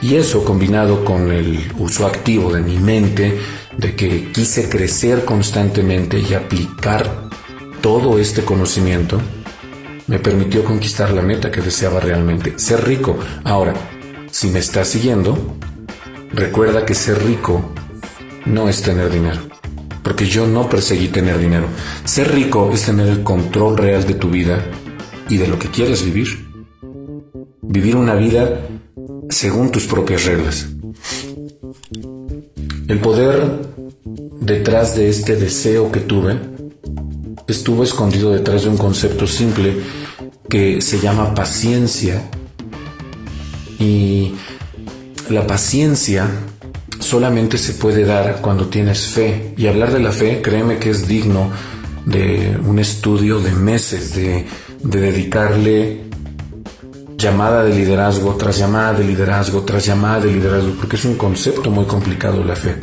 y 0.00 0.14
eso 0.14 0.44
combinado 0.44 1.04
con 1.04 1.32
el 1.32 1.72
uso 1.78 2.06
activo 2.06 2.52
de 2.52 2.60
mi 2.60 2.76
mente, 2.78 3.36
de 3.76 3.96
que 3.96 4.30
quise 4.30 4.68
crecer 4.68 5.24
constantemente 5.24 6.20
y 6.20 6.34
aplicar 6.34 7.28
todo 7.80 8.18
este 8.18 8.44
conocimiento, 8.44 9.20
me 10.06 10.18
permitió 10.18 10.64
conquistar 10.64 11.10
la 11.10 11.22
meta 11.22 11.50
que 11.50 11.60
deseaba 11.60 12.00
realmente, 12.00 12.58
ser 12.58 12.84
rico. 12.84 13.18
Ahora, 13.42 13.74
si 14.30 14.48
me 14.48 14.58
estás 14.58 14.88
siguiendo, 14.88 15.56
recuerda 16.34 16.84
que 16.84 16.94
ser 16.94 17.24
rico 17.24 17.64
no 18.44 18.68
es 18.68 18.82
tener 18.82 19.10
dinero, 19.10 19.40
porque 20.02 20.26
yo 20.26 20.46
no 20.46 20.68
perseguí 20.68 21.08
tener 21.08 21.38
dinero. 21.38 21.66
Ser 22.04 22.32
rico 22.32 22.70
es 22.72 22.82
tener 22.82 23.08
el 23.08 23.22
control 23.22 23.76
real 23.76 24.06
de 24.06 24.14
tu 24.14 24.30
vida 24.30 24.64
y 25.28 25.36
de 25.36 25.48
lo 25.48 25.58
que 25.58 25.68
quieres 25.68 26.04
vivir. 26.04 26.28
Vivir 27.62 27.96
una 27.96 28.14
vida 28.14 28.60
según 29.30 29.70
tus 29.70 29.86
propias 29.86 30.24
reglas. 30.24 30.68
El 32.88 32.98
poder 33.00 33.60
detrás 34.40 34.94
de 34.94 35.08
este 35.08 35.36
deseo 35.36 35.90
que 35.90 36.00
tuve 36.00 36.38
estuvo 37.46 37.82
escondido 37.82 38.30
detrás 38.32 38.64
de 38.64 38.68
un 38.68 38.76
concepto 38.76 39.26
simple 39.26 39.76
que 40.48 40.80
se 40.80 40.98
llama 41.00 41.34
paciencia. 41.34 42.22
Y 43.78 44.34
la 45.30 45.46
paciencia 45.46 46.28
solamente 47.00 47.58
se 47.58 47.74
puede 47.74 48.04
dar 48.04 48.40
cuando 48.40 48.66
tienes 48.66 49.06
fe. 49.06 49.54
Y 49.56 49.66
hablar 49.66 49.92
de 49.92 50.00
la 50.00 50.12
fe, 50.12 50.40
créeme 50.42 50.78
que 50.78 50.90
es 50.90 51.06
digno 51.06 51.50
de 52.06 52.58
un 52.64 52.78
estudio 52.78 53.40
de 53.40 53.52
meses, 53.52 54.14
de, 54.14 54.46
de 54.82 55.00
dedicarle 55.00 56.04
llamada 57.16 57.64
de 57.64 57.74
liderazgo 57.74 58.34
tras 58.34 58.58
llamada 58.58 58.92
de 58.92 59.04
liderazgo 59.04 59.62
tras 59.62 59.86
llamada 59.86 60.20
de 60.20 60.32
liderazgo, 60.32 60.74
porque 60.78 60.96
es 60.96 61.04
un 61.04 61.14
concepto 61.16 61.70
muy 61.70 61.86
complicado 61.86 62.44
la 62.44 62.56
fe. 62.56 62.76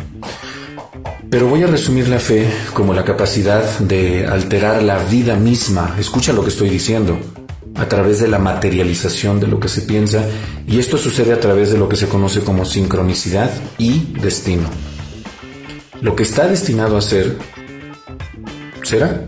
Pero 1.30 1.48
voy 1.48 1.64
a 1.64 1.68
resumir 1.68 2.10
la 2.10 2.20
fe 2.20 2.46
como 2.74 2.94
la 2.94 3.06
capacidad 3.06 3.64
de 3.80 4.26
alterar 4.26 4.84
la 4.84 4.98
vida 5.04 5.36
misma, 5.36 5.96
escucha 6.00 6.34
lo 6.34 6.44
que 6.44 6.50
estoy 6.50 6.70
diciendo, 6.70 7.18
a 7.76 7.88
través 7.88 8.20
de 8.20 8.28
la 8.28 8.40
materialización 8.40 9.40
de 9.40 9.48
lo 9.48 9.60
que 9.60 9.68
se 9.68 9.82
piensa, 9.82 10.26
y 10.68 10.80
esto 10.80 10.98
sucede 10.98 11.34
a 11.34 11.40
través 11.40 11.72
de 11.72 11.78
lo 11.78 11.88
que 11.90 11.96
se 11.96 12.08
conoce 12.08 12.42
como 12.42 12.66
sincronicidad 12.66 13.52
y 13.78 14.14
destino. 14.22 14.70
Lo 16.02 16.16
que 16.16 16.24
está 16.24 16.48
destinado 16.48 16.98
a 16.98 17.02
ser, 17.02 17.38
será. 18.84 19.24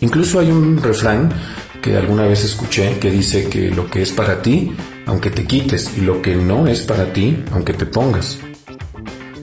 Incluso 0.00 0.38
hay 0.38 0.50
un 0.50 0.82
refrán 0.82 1.32
que 1.82 1.96
alguna 1.96 2.26
vez 2.26 2.44
escuché 2.44 2.98
que 2.98 3.10
dice 3.10 3.48
que 3.48 3.70
lo 3.70 3.90
que 3.90 4.02
es 4.02 4.12
para 4.12 4.42
ti, 4.42 4.72
aunque 5.06 5.30
te 5.30 5.46
quites, 5.46 5.96
y 5.96 6.02
lo 6.02 6.22
que 6.22 6.36
no 6.36 6.66
es 6.66 6.80
para 6.82 7.12
ti, 7.12 7.42
aunque 7.52 7.74
te 7.74 7.86
pongas. 7.86 8.38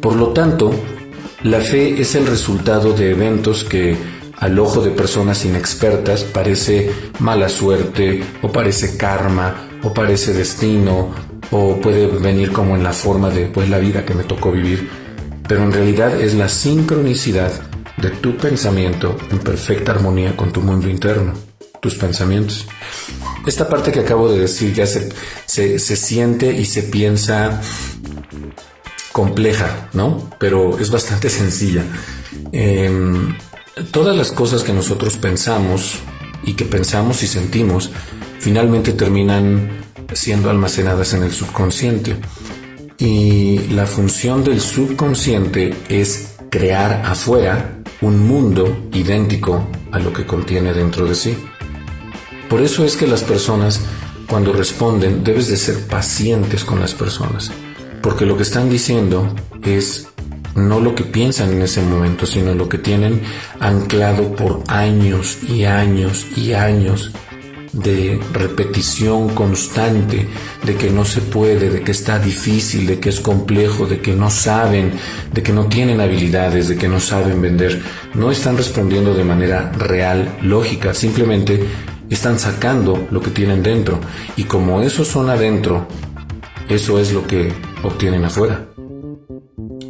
Por 0.01 0.15
lo 0.15 0.29
tanto, 0.29 0.71
la 1.43 1.59
fe 1.59 2.01
es 2.01 2.15
el 2.15 2.25
resultado 2.27 2.93
de 2.93 3.11
eventos 3.11 3.63
que 3.63 3.95
al 4.37 4.59
ojo 4.59 4.81
de 4.81 4.91
personas 4.91 5.45
inexpertas 5.45 6.23
parece 6.23 6.91
mala 7.19 7.49
suerte 7.49 8.23
o 8.41 8.51
parece 8.51 8.97
karma 8.97 9.67
o 9.83 9.93
parece 9.93 10.33
destino 10.33 11.13
o 11.51 11.79
puede 11.81 12.07
venir 12.07 12.51
como 12.51 12.75
en 12.75 12.83
la 12.83 12.93
forma 12.93 13.29
de 13.29 13.47
pues 13.47 13.69
la 13.69 13.79
vida 13.79 14.05
que 14.05 14.13
me 14.13 14.23
tocó 14.23 14.51
vivir, 14.51 14.89
pero 15.47 15.63
en 15.63 15.71
realidad 15.71 16.19
es 16.19 16.33
la 16.33 16.49
sincronicidad 16.49 17.51
de 17.97 18.09
tu 18.09 18.37
pensamiento 18.37 19.17
en 19.31 19.39
perfecta 19.39 19.91
armonía 19.91 20.35
con 20.35 20.51
tu 20.51 20.61
mundo 20.61 20.87
interno, 20.89 21.33
tus 21.81 21.95
pensamientos. 21.95 22.67
Esta 23.45 23.67
parte 23.67 23.91
que 23.91 24.01
acabo 24.01 24.29
de 24.29 24.39
decir 24.39 24.73
ya 24.73 24.85
se, 24.85 25.09
se, 25.45 25.79
se 25.79 25.95
siente 25.95 26.51
y 26.51 26.65
se 26.65 26.83
piensa 26.83 27.61
compleja, 29.11 29.89
¿no? 29.93 30.29
Pero 30.37 30.77
es 30.77 30.91
bastante 30.91 31.29
sencilla. 31.41 31.83
Em, 32.51 33.35
todas 33.91 34.15
las 34.15 34.31
cosas 34.31 34.63
que 34.63 34.73
nosotros 34.73 35.17
pensamos 35.17 35.99
y 36.43 36.53
que 36.53 36.65
pensamos 36.65 37.23
y 37.23 37.27
sentimos 37.27 37.91
finalmente 38.39 38.93
terminan 38.93 39.69
siendo 40.13 40.49
almacenadas 40.49 41.13
en 41.13 41.23
el 41.23 41.31
subconsciente. 41.31 42.15
Y 42.97 43.59
la 43.69 43.85
función 43.85 44.43
del 44.43 44.61
subconsciente 44.61 45.75
es 45.89 46.35
crear 46.49 47.03
afuera 47.05 47.79
un 48.01 48.27
mundo 48.27 48.87
idéntico 48.93 49.67
a 49.91 49.99
lo 49.99 50.13
que 50.13 50.25
contiene 50.25 50.73
dentro 50.73 51.05
de 51.05 51.15
sí. 51.15 51.37
Por 52.49 52.61
eso 52.61 52.85
es 52.85 52.95
que 52.95 53.07
las 53.07 53.23
personas, 53.23 53.81
cuando 54.27 54.53
responden, 54.53 55.23
debes 55.23 55.47
de 55.47 55.57
ser 55.57 55.85
pacientes 55.87 56.63
con 56.63 56.79
las 56.79 56.93
personas 56.93 57.51
porque 58.07 58.25
lo 58.25 58.37
que 58.37 58.43
están 58.43 58.69
diciendo 58.69 59.35
es 59.63 60.07
no 60.57 60.79
lo 60.79 60.95
que 60.95 61.03
piensan 61.03 61.53
en 61.53 61.61
ese 61.61 61.81
momento, 61.81 62.25
sino 62.25 62.53
lo 62.53 62.67
que 62.67 62.79
tienen 62.79 63.21
anclado 63.59 64.35
por 64.35 64.63
años 64.67 65.37
y 65.47 65.65
años 65.65 66.25
y 66.35 66.53
años 66.53 67.11
de 67.73 68.19
repetición 68.33 69.29
constante, 69.35 70.27
de 70.63 70.75
que 70.75 70.89
no 70.89 71.05
se 71.05 71.21
puede, 71.21 71.69
de 71.69 71.81
que 71.81 71.91
está 71.91 72.17
difícil, 72.17 72.87
de 72.87 72.99
que 72.99 73.09
es 73.09 73.19
complejo, 73.19 73.85
de 73.85 73.99
que 74.01 74.13
no 74.13 74.31
saben, 74.31 74.93
de 75.31 75.43
que 75.43 75.53
no 75.53 75.67
tienen 75.67 76.01
habilidades, 76.01 76.69
de 76.69 76.75
que 76.75 76.87
no 76.87 76.99
saben 76.99 77.39
vender. 77.39 77.83
No 78.15 78.31
están 78.31 78.57
respondiendo 78.57 79.13
de 79.13 79.23
manera 79.23 79.71
real, 79.73 80.37
lógica, 80.41 80.95
simplemente 80.95 81.63
están 82.09 82.39
sacando 82.39 83.07
lo 83.11 83.21
que 83.21 83.29
tienen 83.29 83.61
dentro. 83.61 83.99
Y 84.35 84.45
como 84.45 84.81
eso 84.81 85.05
son 85.05 85.29
adentro, 85.29 85.87
eso 86.69 86.99
es 86.99 87.13
lo 87.13 87.27
que 87.27 87.53
obtienen 87.83 88.25
afuera. 88.25 88.65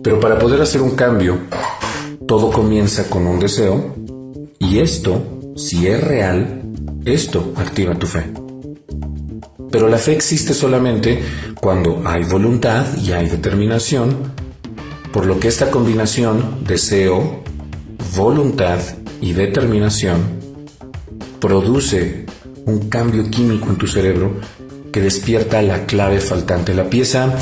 Pero 0.03 0.19
para 0.19 0.39
poder 0.39 0.61
hacer 0.61 0.81
un 0.81 0.91
cambio, 0.91 1.37
todo 2.27 2.51
comienza 2.51 3.09
con 3.09 3.25
un 3.25 3.39
deseo 3.39 3.95
y 4.59 4.79
esto, 4.79 5.53
si 5.55 5.87
es 5.87 6.03
real, 6.03 6.61
esto 7.05 7.53
activa 7.55 7.95
tu 7.95 8.07
fe. 8.07 8.25
Pero 9.71 9.87
la 9.89 9.97
fe 9.97 10.13
existe 10.13 10.53
solamente 10.53 11.21
cuando 11.59 12.01
hay 12.05 12.23
voluntad 12.23 12.85
y 12.97 13.11
hay 13.11 13.29
determinación, 13.29 14.33
por 15.11 15.25
lo 15.25 15.39
que 15.39 15.47
esta 15.47 15.71
combinación, 15.71 16.63
deseo, 16.65 17.43
voluntad 18.15 18.79
y 19.21 19.33
determinación, 19.33 20.17
produce 21.39 22.25
un 22.65 22.89
cambio 22.89 23.29
químico 23.29 23.69
en 23.69 23.77
tu 23.77 23.87
cerebro 23.87 24.33
que 24.91 25.01
despierta 25.01 25.61
la 25.61 25.85
clave 25.85 26.19
faltante, 26.19 26.73
la 26.73 26.89
pieza 26.89 27.33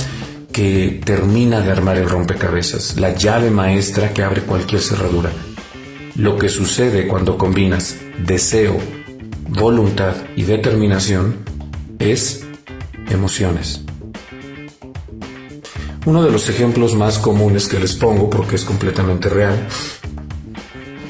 que 0.56 1.02
termina 1.04 1.60
de 1.60 1.70
armar 1.70 1.98
el 1.98 2.10
rompecabezas, 2.10 2.96
la 2.96 3.14
llave 3.14 3.50
maestra 3.50 4.14
que 4.14 4.24
abre 4.24 4.40
cualquier 4.44 4.80
cerradura. 4.80 5.30
Lo 6.16 6.38
que 6.38 6.48
sucede 6.48 7.10
cuando 7.10 7.38
combinas 7.38 7.98
deseo, 8.26 8.78
voluntad 9.50 10.16
y 10.38 10.44
determinación 10.44 11.40
es 12.00 12.46
emociones. 13.10 13.82
Uno 16.06 16.24
de 16.24 16.32
los 16.32 16.48
ejemplos 16.48 16.96
más 16.96 17.20
comunes 17.20 17.68
que 17.68 17.78
les 17.78 17.94
pongo, 17.94 18.30
porque 18.30 18.56
es 18.56 18.64
completamente 18.64 19.28
real, 19.28 19.68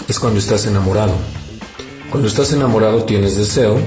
es 0.08 0.18
cuando 0.18 0.40
estás 0.40 0.66
enamorado. 0.66 1.14
Cuando 2.10 2.28
estás 2.28 2.52
enamorado 2.52 3.04
tienes 3.04 3.38
deseo 3.38 3.78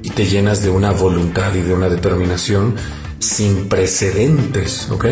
y 0.00 0.08
te 0.08 0.24
llenas 0.24 0.62
de 0.62 0.70
una 0.70 0.92
voluntad 0.92 1.54
y 1.54 1.60
de 1.60 1.74
una 1.74 1.90
determinación 1.90 2.76
sin 3.22 3.68
precedentes, 3.68 4.88
¿ok? 4.90 5.06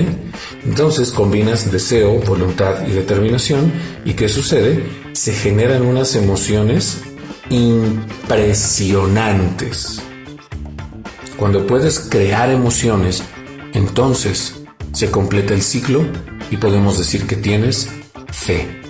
Entonces 0.64 1.12
combinas 1.12 1.70
deseo, 1.70 2.14
voluntad 2.20 2.84
y 2.86 2.90
determinación 2.90 3.72
y 4.04 4.14
¿qué 4.14 4.28
sucede? 4.28 4.84
Se 5.12 5.32
generan 5.32 5.82
unas 5.82 6.16
emociones 6.16 7.02
impresionantes. 7.50 10.02
Cuando 11.36 11.68
puedes 11.68 12.00
crear 12.00 12.50
emociones, 12.50 13.22
entonces 13.74 14.56
se 14.92 15.12
completa 15.12 15.54
el 15.54 15.62
ciclo 15.62 16.04
y 16.50 16.56
podemos 16.56 16.98
decir 16.98 17.28
que 17.28 17.36
tienes 17.36 17.88
fe. 18.32 18.80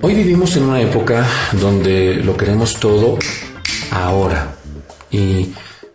Hoy 0.00 0.14
vivimos 0.14 0.54
en 0.56 0.62
una 0.64 0.80
época 0.80 1.28
donde 1.60 2.14
lo 2.16 2.36
queremos 2.36 2.78
todo 2.78 3.18
ahora 3.90 4.54
y 5.10 5.52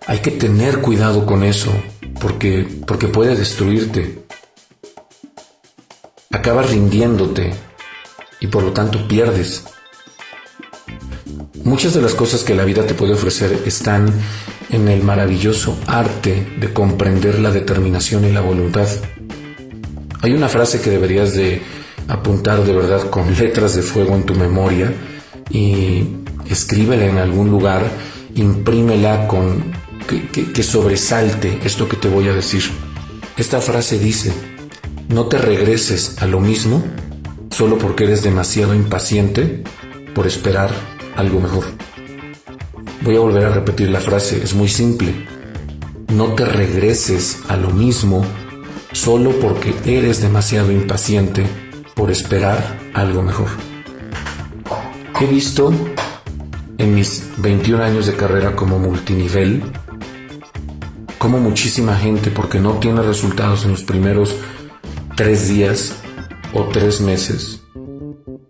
hay 0.07 0.19
que 0.19 0.31
tener 0.31 0.79
cuidado 0.79 1.25
con 1.25 1.43
eso, 1.43 1.71
porque, 2.19 2.67
porque 2.87 3.07
puede 3.07 3.35
destruirte. 3.35 4.23
Acabas 6.31 6.69
rindiéndote 6.69 7.53
y 8.39 8.47
por 8.47 8.63
lo 8.63 8.71
tanto 8.71 9.07
pierdes. 9.07 9.65
Muchas 11.63 11.93
de 11.93 12.01
las 12.01 12.13
cosas 12.13 12.43
que 12.43 12.55
la 12.55 12.65
vida 12.65 12.85
te 12.85 12.93
puede 12.93 13.13
ofrecer 13.13 13.63
están 13.65 14.11
en 14.69 14.87
el 14.87 15.03
maravilloso 15.03 15.77
arte 15.87 16.47
de 16.59 16.73
comprender 16.73 17.39
la 17.39 17.51
determinación 17.51 18.25
y 18.25 18.31
la 18.31 18.41
voluntad. 18.41 18.87
Hay 20.21 20.33
una 20.33 20.49
frase 20.49 20.81
que 20.81 20.89
deberías 20.89 21.33
de 21.33 21.61
apuntar 22.07 22.63
de 22.63 22.73
verdad 22.73 23.09
con 23.09 23.33
letras 23.35 23.75
de 23.75 23.81
fuego 23.81 24.15
en 24.15 24.23
tu 24.23 24.35
memoria 24.35 24.91
y 25.49 26.07
escríbela 26.49 27.05
en 27.05 27.17
algún 27.17 27.49
lugar, 27.49 27.83
imprímela 28.35 29.27
con 29.27 29.78
que, 30.17 30.63
sobresalte 30.63 31.59
esto 31.63 31.87
que 31.87 31.97
te 31.97 32.09
voy 32.09 32.27
a 32.27 32.33
decir. 32.33 32.63
Esta 33.37 33.61
frase 33.61 33.99
dice, 33.99 34.33
no 35.07 35.27
te 35.27 35.37
regreses 35.37 36.17
a 36.21 36.25
lo 36.25 36.39
mismo 36.39 36.83
solo 37.51 37.77
porque 37.77 38.05
eres 38.05 38.23
demasiado 38.23 38.73
impaciente 38.73 39.63
por 40.15 40.25
esperar 40.25 40.71
algo 41.15 41.39
mejor. 41.39 41.65
Voy 43.01 43.15
a 43.15 43.19
volver 43.19 43.45
a 43.45 43.53
repetir 43.53 43.89
la 43.89 43.99
frase, 43.99 44.41
es 44.43 44.53
muy 44.53 44.67
simple. 44.67 45.27
No 46.07 46.33
te 46.33 46.45
regreses 46.45 47.39
a 47.47 47.55
lo 47.55 47.69
mismo 47.69 48.25
solo 48.91 49.31
porque 49.39 49.75
eres 49.85 50.21
demasiado 50.21 50.71
impaciente 50.71 51.45
por 51.93 52.09
esperar 52.09 52.79
algo 52.93 53.21
mejor. 53.21 53.47
He 55.21 55.25
visto 55.27 55.71
en 56.77 56.95
mis 56.95 57.23
21 57.37 57.83
años 57.83 58.07
de 58.07 58.15
carrera 58.15 58.55
como 58.55 58.79
multinivel 58.79 59.63
como 61.19 61.37
muchísima 61.37 61.95
gente, 61.95 62.31
porque 62.31 62.59
no 62.59 62.79
tiene 62.79 63.03
resultados 63.03 63.65
en 63.65 63.71
los 63.71 63.83
primeros 63.83 64.35
tres 65.15 65.49
días 65.49 65.97
o 66.53 66.63
tres 66.63 67.01
meses, 67.01 67.61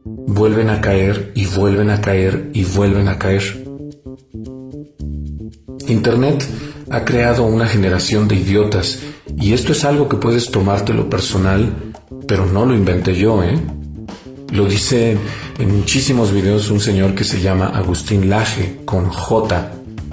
vuelven 0.05 0.69
a 0.69 0.79
caer 0.79 1.31
y 1.35 1.47
vuelven 1.47 1.89
a 1.89 1.99
caer 1.99 2.51
y 2.53 2.63
vuelven 2.63 3.09
a 3.09 3.17
caer. 3.19 3.65
Internet 5.87 6.47
ha 6.91 7.03
creado 7.03 7.43
una 7.45 7.65
generación 7.65 8.27
de 8.27 8.35
idiotas 8.35 8.99
y 9.35 9.53
esto 9.53 9.71
es 9.71 9.83
algo 9.83 10.07
que 10.07 10.17
puedes 10.17 10.51
tomártelo 10.51 11.09
personal, 11.09 11.73
pero 12.27 12.45
no 12.45 12.65
lo 12.65 12.75
inventé 12.75 13.15
yo, 13.15 13.43
¿eh? 13.43 13.59
Lo 14.51 14.65
dice 14.65 15.17
en 15.57 15.77
muchísimos 15.77 16.31
videos 16.31 16.69
un 16.69 16.79
señor 16.79 17.15
que 17.15 17.23
se 17.23 17.41
llama 17.41 17.67
Agustín 17.67 18.29
Laje, 18.29 18.79
con 18.85 19.09
J. 19.09 19.71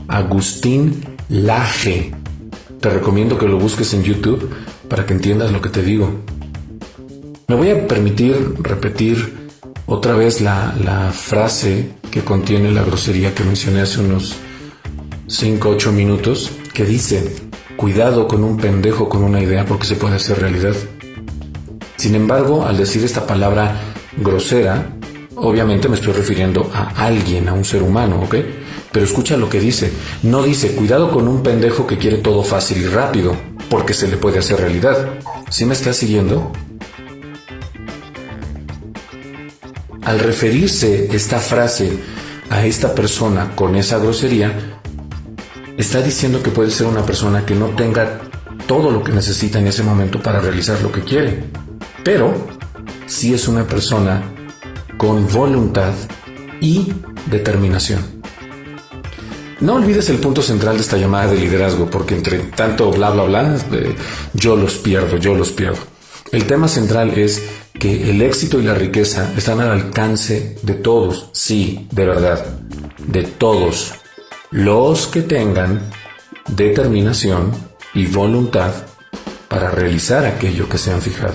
Agustín 0.08 1.04
Laje. 1.28 2.12
Te 2.80 2.90
recomiendo 2.90 3.38
que 3.38 3.46
lo 3.46 3.58
busques 3.58 3.94
en 3.94 4.02
YouTube 4.02 4.50
para 4.88 5.06
que 5.06 5.14
entiendas 5.14 5.50
lo 5.50 5.60
que 5.60 5.70
te 5.70 5.82
digo. 5.82 6.10
Me 7.48 7.54
voy 7.54 7.70
a 7.70 7.86
permitir 7.86 8.54
repetir 8.60 9.48
otra 9.86 10.14
vez 10.14 10.40
la, 10.40 11.12
frase 11.12 11.90
que 12.10 12.22
contiene 12.22 12.72
la 12.72 12.82
grosería 12.82 13.34
que 13.34 13.44
mencioné 13.44 13.82
hace 13.82 14.00
unos 14.00 14.36
5 15.28 15.68
8 15.68 15.92
minutos, 15.92 16.50
que 16.74 16.84
dice, 16.84 17.34
cuidado 17.76 18.26
con 18.26 18.44
un 18.44 18.56
pendejo 18.56 19.08
con 19.08 19.22
una 19.22 19.40
idea 19.40 19.64
porque 19.64 19.86
se 19.86 19.96
puede 19.96 20.16
hacer 20.16 20.40
realidad. 20.40 20.74
Sin 21.96 22.14
embargo, 22.14 22.64
al 22.66 22.76
decir 22.76 23.04
esta 23.04 23.26
palabra 23.26 23.80
grosera, 24.16 24.96
obviamente 25.36 25.88
me 25.88 25.94
estoy 25.96 26.12
refiriendo 26.12 26.70
a 26.74 27.06
alguien, 27.06 27.48
a 27.48 27.52
un 27.52 27.64
ser 27.64 27.82
humano, 27.82 28.22
¿ok? 28.22 28.34
Pero 28.96 29.04
escucha 29.04 29.36
lo 29.36 29.50
que 29.50 29.60
dice. 29.60 29.92
No 30.22 30.42
dice, 30.42 30.74
cuidado 30.74 31.10
con 31.10 31.28
un 31.28 31.42
pendejo 31.42 31.86
que 31.86 31.98
quiere 31.98 32.16
todo 32.16 32.42
fácil 32.42 32.78
y 32.78 32.86
rápido, 32.86 33.36
porque 33.68 33.92
se 33.92 34.08
le 34.08 34.16
puede 34.16 34.38
hacer 34.38 34.58
realidad. 34.58 35.18
¿Sí 35.50 35.66
me 35.66 35.74
estás 35.74 35.98
siguiendo? 35.98 36.50
Al 40.02 40.18
referirse 40.18 41.14
esta 41.14 41.40
frase 41.40 41.98
a 42.48 42.64
esta 42.64 42.94
persona 42.94 43.54
con 43.54 43.76
esa 43.76 43.98
grosería, 43.98 44.80
está 45.76 46.00
diciendo 46.00 46.42
que 46.42 46.50
puede 46.50 46.70
ser 46.70 46.86
una 46.86 47.04
persona 47.04 47.44
que 47.44 47.54
no 47.54 47.66
tenga 47.76 48.22
todo 48.66 48.90
lo 48.90 49.04
que 49.04 49.12
necesita 49.12 49.58
en 49.58 49.66
ese 49.66 49.82
momento 49.82 50.22
para 50.22 50.40
realizar 50.40 50.80
lo 50.80 50.90
que 50.90 51.02
quiere, 51.02 51.44
pero 52.02 52.32
sí 53.04 53.34
es 53.34 53.46
una 53.46 53.66
persona 53.66 54.22
con 54.96 55.28
voluntad 55.28 55.92
y 56.62 56.94
determinación. 57.26 58.15
No 59.60 59.74
olvides 59.74 60.10
el 60.10 60.18
punto 60.18 60.42
central 60.42 60.76
de 60.76 60.82
esta 60.82 60.98
llamada 60.98 61.32
de 61.32 61.38
liderazgo, 61.38 61.88
porque 61.90 62.14
entre 62.14 62.38
tanto 62.38 62.90
bla 62.90 63.10
bla 63.10 63.24
bla, 63.24 63.56
eh, 63.72 63.94
yo 64.34 64.54
los 64.54 64.76
pierdo, 64.76 65.16
yo 65.16 65.34
los 65.34 65.50
pierdo. 65.50 65.78
El 66.30 66.44
tema 66.44 66.68
central 66.68 67.18
es 67.18 67.42
que 67.72 68.10
el 68.10 68.20
éxito 68.20 68.58
y 68.60 68.64
la 68.64 68.74
riqueza 68.74 69.32
están 69.36 69.60
al 69.60 69.70
alcance 69.70 70.58
de 70.62 70.74
todos, 70.74 71.30
sí, 71.32 71.88
de 71.90 72.04
verdad, 72.04 72.44
de 73.06 73.22
todos 73.22 73.94
los 74.50 75.06
que 75.06 75.22
tengan 75.22 75.90
determinación 76.48 77.52
y 77.94 78.06
voluntad 78.06 78.72
para 79.48 79.70
realizar 79.70 80.26
aquello 80.26 80.68
que 80.68 80.78
se 80.78 80.92
han 80.92 81.00
fijado. 81.00 81.34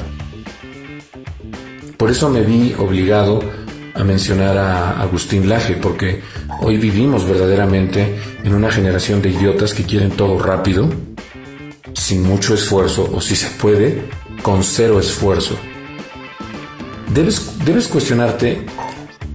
Por 1.97 2.11
eso 2.11 2.29
me 2.29 2.41
vi 2.41 2.75
obligado 2.77 3.41
a 3.93 4.03
mencionar 4.03 4.57
a 4.57 5.01
Agustín 5.01 5.49
Laje, 5.49 5.75
porque 5.75 6.21
hoy 6.61 6.77
vivimos 6.77 7.27
verdaderamente 7.27 8.19
en 8.43 8.53
una 8.53 8.71
generación 8.71 9.21
de 9.21 9.29
idiotas 9.29 9.73
que 9.73 9.83
quieren 9.83 10.11
todo 10.11 10.39
rápido, 10.39 10.89
sin 11.93 12.23
mucho 12.23 12.53
esfuerzo, 12.53 13.09
o 13.13 13.21
si 13.21 13.35
se 13.35 13.49
puede, 13.51 14.03
con 14.41 14.63
cero 14.63 14.99
esfuerzo. 14.99 15.55
Debes, 17.13 17.63
debes 17.65 17.87
cuestionarte 17.87 18.65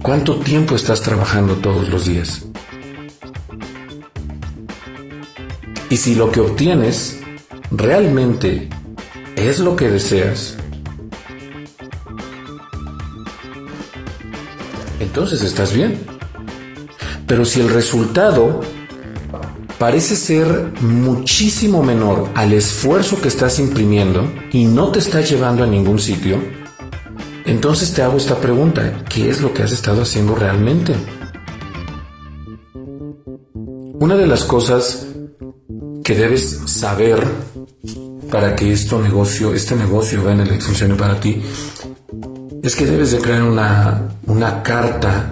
cuánto 0.01 0.39
tiempo 0.39 0.75
estás 0.75 1.01
trabajando 1.01 1.55
todos 1.55 1.89
los 1.89 2.05
días. 2.05 2.45
Y 5.89 5.97
si 5.97 6.15
lo 6.15 6.31
que 6.31 6.41
obtienes 6.41 7.19
realmente 7.71 8.69
es 9.35 9.59
lo 9.59 9.75
que 9.75 9.89
deseas, 9.89 10.56
entonces 14.99 15.41
estás 15.43 15.73
bien. 15.73 15.99
Pero 17.25 17.45
si 17.45 17.59
el 17.59 17.69
resultado 17.69 18.61
parece 19.77 20.15
ser 20.15 20.71
muchísimo 20.81 21.83
menor 21.83 22.29
al 22.35 22.53
esfuerzo 22.53 23.21
que 23.21 23.27
estás 23.27 23.59
imprimiendo 23.59 24.27
y 24.51 24.65
no 24.65 24.91
te 24.91 24.99
está 24.99 25.21
llevando 25.21 25.63
a 25.63 25.67
ningún 25.67 25.99
sitio, 25.99 26.39
entonces 27.45 27.93
te 27.93 28.01
hago 28.01 28.17
esta 28.17 28.39
pregunta, 28.39 29.03
¿qué 29.09 29.29
es 29.29 29.41
lo 29.41 29.53
que 29.53 29.63
has 29.63 29.71
estado 29.71 30.01
haciendo 30.01 30.35
realmente? 30.35 30.93
Una 33.99 34.15
de 34.15 34.27
las 34.27 34.43
cosas 34.43 35.07
que 36.03 36.15
debes 36.15 36.61
saber 36.65 37.25
para 38.31 38.55
que 38.55 38.71
esto 38.71 39.01
negocio, 39.01 39.53
este 39.53 39.75
negocio 39.75 40.21
funcione 40.59 40.95
para 40.95 41.19
ti, 41.19 41.41
es 42.67 42.75
que 42.75 42.85
debes 42.85 43.11
de 43.11 43.19
crear 43.19 43.43
una, 43.43 44.09
una 44.25 44.61
carta 44.61 45.31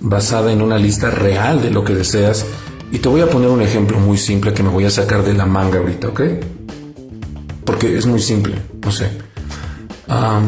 basada 0.00 0.52
en 0.52 0.60
una 0.60 0.76
lista 0.76 1.08
real 1.08 1.62
de 1.62 1.70
lo 1.70 1.84
que 1.84 1.94
deseas. 1.94 2.44
Y 2.90 2.98
te 2.98 3.08
voy 3.08 3.20
a 3.20 3.30
poner 3.30 3.48
un 3.48 3.62
ejemplo 3.62 4.00
muy 4.00 4.18
simple 4.18 4.52
que 4.52 4.64
me 4.64 4.68
voy 4.68 4.84
a 4.84 4.90
sacar 4.90 5.22
de 5.22 5.34
la 5.34 5.46
manga 5.46 5.78
ahorita, 5.78 6.08
¿ok? 6.08 6.20
Porque 7.64 7.96
es 7.96 8.06
muy 8.06 8.20
simple, 8.20 8.56
no 8.84 8.90
sé. 8.90 9.12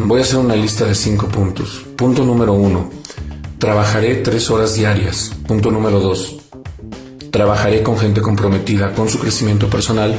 voy 0.05 0.19
a 0.19 0.25
hacer 0.25 0.41
una 0.41 0.57
lista 0.57 0.85
de 0.85 0.97
cinco 0.97 1.29
puntos. 1.29 1.87
Punto 1.97 2.25
número 2.25 2.55
uno, 2.55 2.91
trabajaré 3.59 4.17
tres 4.17 4.51
horas 4.51 4.75
diarias. 4.75 5.31
Punto 5.47 5.71
número 5.71 6.01
dos, 6.01 6.39
Trabajaré 7.31 7.85
con 7.85 7.99
gente 7.99 8.21
comprometida 8.21 8.95
con 8.95 9.09
su 9.09 9.21
crecimiento 9.21 9.69
personal 9.69 10.17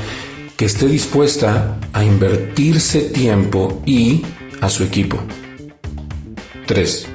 que 0.56 0.66
esté 0.66 0.88
dispuesta 0.88 1.78
a 1.92 2.04
invertirse 2.04 3.02
tiempo 3.02 3.82
y 3.86 4.22
a 4.62 4.70
su 4.70 4.84
equipo. 4.84 5.20
3. 6.66 7.08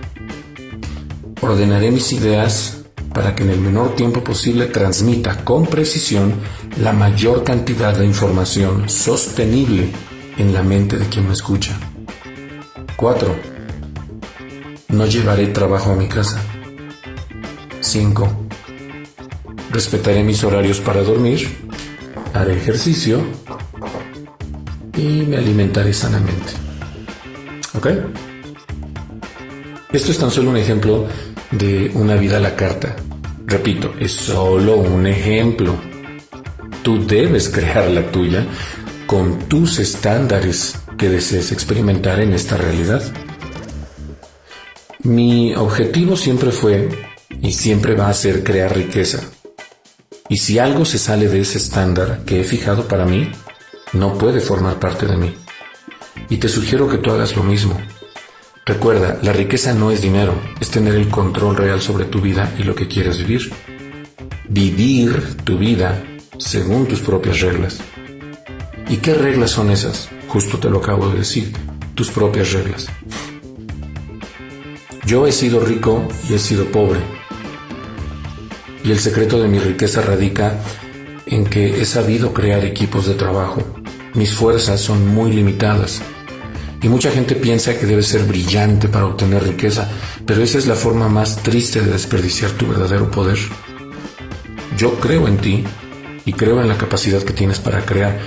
Ordenaré 1.40 1.90
mis 1.90 2.12
ideas 2.12 2.84
para 3.14 3.34
que 3.34 3.42
en 3.42 3.50
el 3.50 3.60
menor 3.60 3.96
tiempo 3.96 4.22
posible 4.22 4.66
transmita 4.66 5.44
con 5.44 5.66
precisión 5.66 6.34
la 6.80 6.92
mayor 6.92 7.44
cantidad 7.44 7.96
de 7.96 8.06
información 8.06 8.88
sostenible 8.88 9.90
en 10.36 10.52
la 10.52 10.62
mente 10.62 10.96
de 10.96 11.06
quien 11.06 11.26
me 11.26 11.34
escucha. 11.34 11.78
4. 12.96 13.36
No 14.88 15.06
llevaré 15.06 15.48
trabajo 15.48 15.92
a 15.92 15.96
mi 15.96 16.08
casa. 16.08 16.40
5 17.80 18.48
respetaré 19.70 20.22
mis 20.22 20.42
horarios 20.44 20.80
para 20.80 21.02
dormir, 21.02 21.48
haré 22.34 22.56
ejercicio 22.56 23.22
y 24.96 25.22
me 25.22 25.36
alimentaré 25.36 25.92
sanamente. 25.92 26.52
¿Ok? 27.74 27.86
Esto 29.92 30.12
es 30.12 30.18
tan 30.18 30.30
solo 30.30 30.50
un 30.50 30.56
ejemplo 30.56 31.06
de 31.50 31.90
una 31.94 32.16
vida 32.16 32.36
a 32.36 32.40
la 32.40 32.56
carta. 32.56 32.96
Repito, 33.46 33.94
es 33.98 34.12
solo 34.12 34.76
un 34.76 35.06
ejemplo. 35.06 35.74
Tú 36.82 37.04
debes 37.06 37.48
crear 37.48 37.90
la 37.90 38.10
tuya 38.10 38.46
con 39.06 39.38
tus 39.48 39.78
estándares 39.78 40.78
que 40.96 41.08
desees 41.08 41.52
experimentar 41.52 42.20
en 42.20 42.32
esta 42.32 42.56
realidad. 42.56 43.02
Mi 45.02 45.54
objetivo 45.54 46.16
siempre 46.16 46.52
fue 46.52 46.88
y 47.40 47.52
siempre 47.52 47.94
va 47.94 48.08
a 48.08 48.14
ser 48.14 48.44
crear 48.44 48.74
riqueza 48.74 49.20
y 50.30 50.36
si 50.36 50.60
algo 50.60 50.84
se 50.84 50.96
sale 50.96 51.26
de 51.26 51.40
ese 51.40 51.58
estándar 51.58 52.20
que 52.24 52.40
he 52.40 52.44
fijado 52.44 52.86
para 52.86 53.04
mí, 53.04 53.32
no 53.92 54.16
puede 54.16 54.40
formar 54.40 54.78
parte 54.78 55.04
de 55.04 55.16
mí. 55.16 55.34
Y 56.28 56.36
te 56.36 56.48
sugiero 56.48 56.88
que 56.88 56.98
tú 56.98 57.10
hagas 57.10 57.34
lo 57.34 57.42
mismo. 57.42 57.76
Recuerda, 58.66 59.18
la 59.22 59.32
riqueza 59.32 59.72
no 59.72 59.90
es 59.90 60.02
dinero, 60.02 60.34
es 60.60 60.70
tener 60.70 60.94
el 60.94 61.08
control 61.08 61.56
real 61.56 61.80
sobre 61.80 62.04
tu 62.04 62.20
vida 62.20 62.52
y 62.58 62.62
lo 62.62 62.74
que 62.74 62.88
quieres 62.88 63.18
vivir. 63.18 63.52
Vivir 64.48 65.36
tu 65.44 65.58
vida 65.58 66.02
según 66.38 66.86
tus 66.86 67.00
propias 67.00 67.40
reglas. 67.40 67.80
¿Y 68.88 68.98
qué 68.98 69.14
reglas 69.14 69.52
son 69.52 69.70
esas? 69.70 70.08
Justo 70.28 70.58
te 70.58 70.68
lo 70.68 70.78
acabo 70.78 71.08
de 71.08 71.18
decir, 71.18 71.52
tus 71.94 72.10
propias 72.10 72.52
reglas. 72.52 72.86
Yo 75.06 75.26
he 75.26 75.32
sido 75.32 75.60
rico 75.60 76.06
y 76.28 76.34
he 76.34 76.38
sido 76.38 76.66
pobre. 76.66 77.00
Y 78.84 78.90
el 78.90 79.00
secreto 79.00 79.40
de 79.40 79.48
mi 79.48 79.58
riqueza 79.58 80.02
radica 80.02 80.60
en 81.26 81.46
que 81.46 81.80
he 81.80 81.84
sabido 81.84 82.32
crear 82.32 82.64
equipos 82.64 83.06
de 83.06 83.14
trabajo. 83.14 83.62
Mis 84.14 84.34
fuerzas 84.34 84.80
son 84.80 85.08
muy 85.08 85.32
limitadas. 85.32 86.02
Y 86.82 86.88
mucha 86.88 87.10
gente 87.10 87.34
piensa 87.34 87.78
que 87.78 87.86
debe 87.86 88.02
ser 88.02 88.24
brillante 88.24 88.88
para 88.88 89.06
obtener 89.06 89.42
riqueza, 89.42 89.90
pero 90.24 90.42
esa 90.42 90.58
es 90.58 90.66
la 90.66 90.74
forma 90.74 91.08
más 91.08 91.42
triste 91.42 91.82
de 91.82 91.92
desperdiciar 91.92 92.52
tu 92.52 92.66
verdadero 92.66 93.10
poder. 93.10 93.38
Yo 94.78 94.94
creo 94.98 95.28
en 95.28 95.36
ti 95.36 95.64
y 96.24 96.32
creo 96.32 96.60
en 96.60 96.68
la 96.68 96.78
capacidad 96.78 97.22
que 97.22 97.34
tienes 97.34 97.58
para 97.58 97.84
crear, 97.84 98.18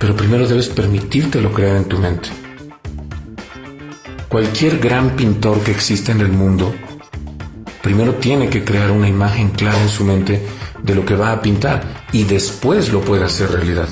pero 0.00 0.16
primero 0.16 0.48
debes 0.48 0.68
permitírtelo 0.68 1.52
crear 1.52 1.76
en 1.76 1.84
tu 1.84 1.98
mente. 1.98 2.28
Cualquier 4.28 4.78
gran 4.78 5.16
pintor 5.16 5.60
que 5.60 5.70
exista 5.70 6.10
en 6.10 6.20
el 6.20 6.32
mundo, 6.32 6.74
primero 7.82 8.14
tiene 8.14 8.48
que 8.48 8.64
crear 8.64 8.90
una 8.90 9.08
imagen 9.08 9.50
clara 9.50 9.80
en 9.80 9.88
su 9.88 10.04
mente 10.04 10.42
de 10.82 10.94
lo 10.94 11.04
que 11.04 11.14
va 11.14 11.32
a 11.32 11.42
pintar 11.42 12.06
y 12.12 12.24
después 12.24 12.92
lo 12.92 13.00
puede 13.02 13.24
hacer 13.24 13.50
realidad. 13.52 13.88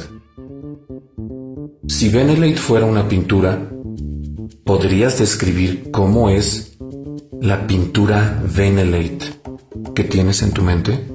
Si 1.86 2.08
Benelete 2.08 2.58
fuera 2.58 2.86
una 2.86 3.08
pintura, 3.08 3.58
¿podrías 4.68 5.18
describir 5.18 5.90
cómo 5.90 6.28
es 6.28 6.76
la 7.40 7.66
pintura 7.66 8.38
Benelete 8.54 9.40
que 9.94 10.04
tienes 10.04 10.42
en 10.42 10.52
tu 10.52 10.60
mente? 10.60 11.08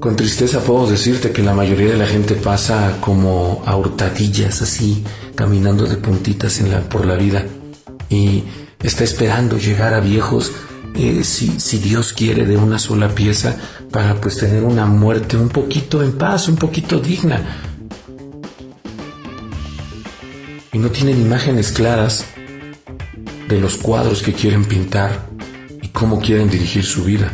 Con 0.00 0.16
tristeza 0.16 0.60
puedo 0.60 0.86
decirte 0.86 1.30
que 1.30 1.42
la 1.42 1.52
mayoría 1.52 1.90
de 1.90 1.98
la 1.98 2.06
gente 2.06 2.36
pasa 2.36 2.96
como 3.02 3.62
a 3.66 3.76
hurtadillas 3.76 4.62
así, 4.62 5.04
caminando 5.34 5.84
de 5.84 5.98
puntitas 5.98 6.58
por 6.88 7.04
la 7.04 7.16
vida 7.16 7.44
y 8.08 8.44
está 8.82 9.04
esperando 9.04 9.58
llegar 9.58 9.92
a 9.92 10.00
viejos 10.00 10.52
eh, 10.94 11.22
si, 11.22 11.60
si, 11.60 11.76
Dios 11.80 12.14
quiere, 12.14 12.46
de 12.46 12.56
una 12.56 12.78
sola 12.78 13.10
pieza 13.14 13.58
para 13.90 14.18
pues 14.22 14.38
tener 14.38 14.64
una 14.64 14.86
muerte 14.86 15.36
un 15.36 15.50
poquito 15.50 16.02
en 16.02 16.12
paz, 16.12 16.48
un 16.48 16.56
poquito 16.56 16.98
digna. 16.98 17.73
Y 20.74 20.78
no 20.78 20.90
tienen 20.90 21.20
imágenes 21.20 21.72
claras 21.72 22.26
de 23.48 23.60
los 23.60 23.76
cuadros 23.76 24.22
que 24.22 24.34
quieren 24.34 24.66
pintar 24.66 25.26
y 25.80 25.88
cómo 25.88 26.20
quieren 26.20 26.50
dirigir 26.50 26.84
su 26.84 27.04
vida. 27.04 27.32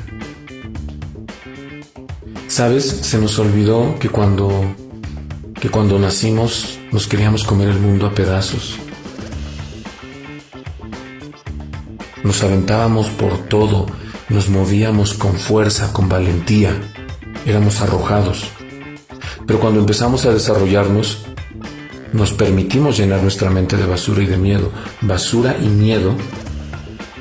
Sabes, 2.47 2.85
se 2.85 3.19
nos 3.19 3.39
olvidó 3.39 3.99
que 3.99 4.09
cuando 4.09 4.77
que 5.61 5.69
cuando 5.69 5.99
nacimos 5.99 6.79
nos 6.91 7.07
queríamos 7.07 7.45
comer 7.45 7.69
el 7.69 7.79
mundo 7.79 8.07
a 8.07 8.15
pedazos. 8.15 8.77
Nos 12.25 12.43
aventábamos 12.43 13.09
por 13.11 13.39
todo, 13.49 13.87
nos 14.31 14.49
movíamos 14.49 15.15
con 15.15 15.35
fuerza, 15.35 15.93
con 15.93 16.09
valentía, 16.09 16.75
éramos 17.45 17.81
arrojados. 17.83 18.51
Pero 19.47 19.61
cuando 19.61 19.81
empezamos 19.81 20.25
a 20.25 20.33
desarrollarnos, 20.33 21.27
nos 22.13 22.33
permitimos 22.33 22.99
llenar 22.99 23.23
nuestra 23.23 23.51
mente 23.51 23.77
de 23.77 23.87
basura 23.87 24.23
y 24.23 24.27
de 24.27 24.37
miedo, 24.37 24.71
basura 25.01 25.57
y 25.61 25.69
miedo 25.69 26.15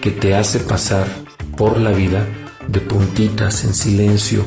que 0.02 0.12
te 0.12 0.36
hace 0.36 0.60
pasar 0.60 1.08
por 1.58 1.80
la 1.80 1.92
vida 1.92 2.26
de 2.68 2.80
puntitas 2.80 3.64
en 3.64 3.74
silencio, 3.74 4.46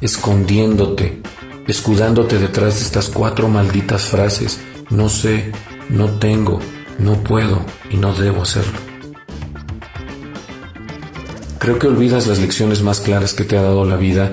escondiéndote, 0.00 1.20
escudándote 1.66 2.38
detrás 2.38 2.76
de 2.76 2.82
estas 2.82 3.08
cuatro 3.08 3.48
malditas 3.48 4.04
frases, 4.04 4.60
no 4.90 5.08
sé, 5.08 5.52
no 5.88 6.10
tengo, 6.18 6.60
no 6.98 7.14
puedo 7.22 7.64
y 7.90 7.96
no 7.96 8.14
debo 8.14 8.42
hacerlo. 8.42 8.78
Creo 11.58 11.78
que 11.78 11.86
olvidas 11.86 12.26
las 12.26 12.38
lecciones 12.38 12.82
más 12.82 13.00
claras 13.00 13.34
que 13.34 13.44
te 13.44 13.56
ha 13.56 13.62
dado 13.62 13.84
la 13.84 13.96
vida 13.96 14.32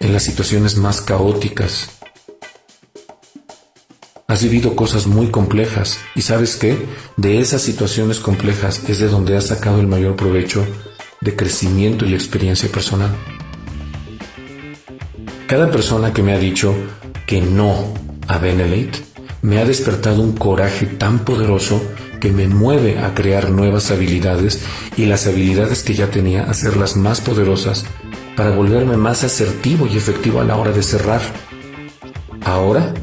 en 0.00 0.12
las 0.12 0.22
situaciones 0.22 0.76
más 0.76 1.00
caóticas. 1.00 2.01
Has 4.32 4.42
vivido 4.42 4.74
cosas 4.74 5.06
muy 5.06 5.26
complejas 5.26 5.98
y 6.14 6.22
sabes 6.22 6.56
qué? 6.56 6.74
De 7.18 7.40
esas 7.40 7.60
situaciones 7.60 8.18
complejas 8.18 8.82
es 8.88 8.98
de 8.98 9.08
donde 9.08 9.36
has 9.36 9.48
sacado 9.48 9.78
el 9.78 9.86
mayor 9.86 10.16
provecho 10.16 10.64
de 11.20 11.36
crecimiento 11.36 12.06
y 12.06 12.14
experiencia 12.14 12.66
personal. 12.70 13.10
Cada 15.46 15.70
persona 15.70 16.14
que 16.14 16.22
me 16.22 16.32
ha 16.32 16.38
dicho 16.38 16.74
que 17.26 17.42
no 17.42 17.92
a 18.26 18.38
Benelete 18.38 19.00
me 19.42 19.58
ha 19.58 19.66
despertado 19.66 20.22
un 20.22 20.32
coraje 20.32 20.86
tan 20.86 21.26
poderoso 21.26 21.82
que 22.18 22.32
me 22.32 22.48
mueve 22.48 23.00
a 23.00 23.12
crear 23.12 23.50
nuevas 23.50 23.90
habilidades 23.90 24.62
y 24.96 25.04
las 25.04 25.26
habilidades 25.26 25.82
que 25.82 25.92
ya 25.92 26.10
tenía 26.10 26.44
hacerlas 26.44 26.96
más 26.96 27.20
poderosas 27.20 27.84
para 28.34 28.56
volverme 28.56 28.96
más 28.96 29.24
asertivo 29.24 29.86
y 29.86 29.98
efectivo 29.98 30.40
a 30.40 30.44
la 30.44 30.56
hora 30.56 30.72
de 30.72 30.82
cerrar. 30.82 31.20
Ahora, 32.46 32.94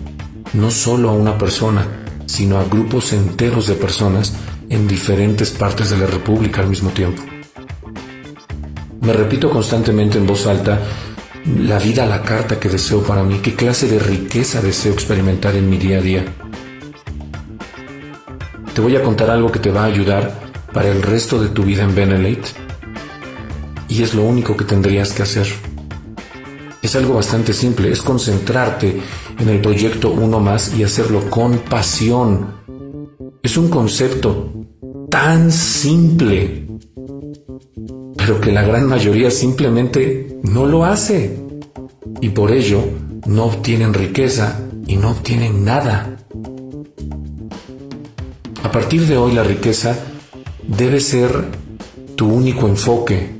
no 0.53 0.71
solo 0.71 1.09
a 1.09 1.13
una 1.13 1.37
persona, 1.37 1.85
sino 2.25 2.57
a 2.57 2.63
grupos 2.65 3.13
enteros 3.13 3.67
de 3.67 3.75
personas 3.75 4.33
en 4.69 4.87
diferentes 4.87 5.51
partes 5.51 5.89
de 5.89 5.97
la 5.97 6.05
República 6.05 6.61
al 6.61 6.69
mismo 6.69 6.89
tiempo. 6.91 7.23
Me 9.01 9.13
repito 9.13 9.49
constantemente 9.49 10.17
en 10.17 10.27
voz 10.27 10.45
alta 10.45 10.79
la 11.45 11.79
vida 11.79 12.03
a 12.03 12.07
la 12.07 12.21
carta 12.21 12.59
que 12.59 12.69
deseo 12.69 13.01
para 13.01 13.23
mí, 13.23 13.39
qué 13.39 13.55
clase 13.55 13.87
de 13.87 13.99
riqueza 13.99 14.61
deseo 14.61 14.93
experimentar 14.93 15.55
en 15.55 15.69
mi 15.69 15.77
día 15.77 15.97
a 15.97 16.01
día 16.01 16.25
te 18.79 18.83
voy 18.83 18.95
a 18.95 19.03
contar 19.03 19.29
algo 19.29 19.51
que 19.51 19.59
te 19.59 19.71
va 19.71 19.81
a 19.81 19.87
ayudar 19.87 20.39
para 20.71 20.87
el 20.87 21.01
resto 21.01 21.37
de 21.37 21.49
tu 21.49 21.63
vida 21.63 21.83
en 21.83 21.93
Benelete. 21.93 22.47
Y 23.89 24.03
es 24.03 24.13
lo 24.13 24.23
único 24.23 24.55
que 24.55 24.63
tendrías 24.63 25.11
que 25.11 25.23
hacer. 25.23 25.47
Es 26.81 26.95
algo 26.95 27.15
bastante 27.15 27.51
simple, 27.51 27.91
es 27.91 28.01
concentrarte 28.01 29.01
en 29.39 29.49
el 29.49 29.61
proyecto 29.61 30.11
uno 30.11 30.39
más 30.39 30.73
y 30.77 30.83
hacerlo 30.83 31.29
con 31.29 31.59
pasión. 31.59 32.59
Es 33.41 33.57
un 33.57 33.69
concepto 33.69 34.51
tan 35.09 35.51
simple, 35.51 36.67
pero 38.17 38.39
que 38.39 38.51
la 38.51 38.63
gran 38.63 38.87
mayoría 38.87 39.31
simplemente 39.31 40.37
no 40.43 40.65
lo 40.65 40.83
hace. 40.83 41.37
Y 42.21 42.29
por 42.29 42.51
ello 42.51 42.83
no 43.27 43.45
obtienen 43.45 43.93
riqueza 43.93 44.59
y 44.85 44.97
no 44.97 45.11
obtienen 45.11 45.63
nada. 45.63 46.17
A 48.63 48.71
partir 48.71 49.05
de 49.07 49.17
hoy 49.17 49.33
la 49.33 49.43
riqueza 49.43 49.97
debe 50.67 50.99
ser 50.99 51.45
tu 52.15 52.27
único 52.27 52.67
enfoque 52.67 53.37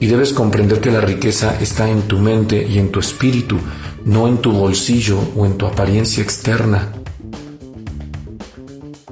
y 0.00 0.06
debes 0.06 0.32
comprender 0.32 0.80
que 0.80 0.90
la 0.90 1.00
riqueza 1.00 1.56
está 1.60 1.90
en 1.90 2.02
tu 2.02 2.18
mente 2.18 2.66
y 2.66 2.78
en 2.78 2.90
tu 2.90 3.00
espíritu, 3.00 3.58
no 4.08 4.26
en 4.26 4.38
tu 4.38 4.50
bolsillo 4.52 5.18
o 5.36 5.44
en 5.44 5.58
tu 5.58 5.66
apariencia 5.66 6.22
externa. 6.22 6.92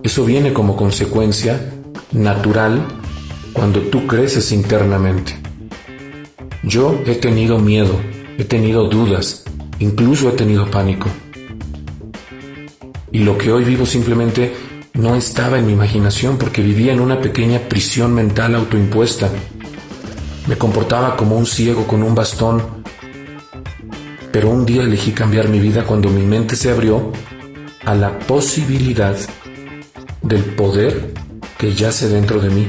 Eso 0.03 0.25
viene 0.25 0.55
como 0.55 0.75
consecuencia 0.75 1.71
natural 2.13 2.83
cuando 3.53 3.81
tú 3.81 4.07
creces 4.07 4.53
internamente. 4.53 5.37
Yo 6.63 7.03
he 7.05 7.15
tenido 7.15 7.59
miedo, 7.59 7.95
he 8.39 8.45
tenido 8.45 8.89
dudas, 8.89 9.45
incluso 9.81 10.31
he 10.31 10.33
tenido 10.33 10.71
pánico. 10.71 11.09
Y 13.13 13.19
lo 13.19 13.37
que 13.37 13.53
hoy 13.53 13.65
vivo 13.65 13.85
simplemente 13.85 14.55
no 14.95 15.15
estaba 15.15 15.59
en 15.59 15.67
mi 15.67 15.75
imaginación 15.75 16.39
porque 16.39 16.63
vivía 16.63 16.95
en 16.95 17.01
una 17.01 17.21
pequeña 17.21 17.61
prisión 17.69 18.15
mental 18.15 18.55
autoimpuesta. 18.55 19.29
Me 20.47 20.57
comportaba 20.57 21.17
como 21.19 21.37
un 21.37 21.45
ciego 21.45 21.87
con 21.87 22.03
un 22.03 22.15
bastón. 22.15 22.76
Pero 24.37 24.51
un 24.51 24.66
día 24.66 24.83
elegí 24.83 25.12
cambiar 25.12 25.49
mi 25.49 25.59
vida 25.61 25.85
cuando 25.85 26.11
mi 26.11 26.20
mente 26.20 26.57
se 26.57 26.70
abrió 26.70 27.11
a 27.87 27.94
la 27.94 28.18
posibilidad 28.18 29.16
del 30.20 30.44
poder 30.44 31.14
que 31.57 31.72
yace 31.72 32.11
dentro 32.11 32.38
de 32.38 32.51
mí. 32.51 32.68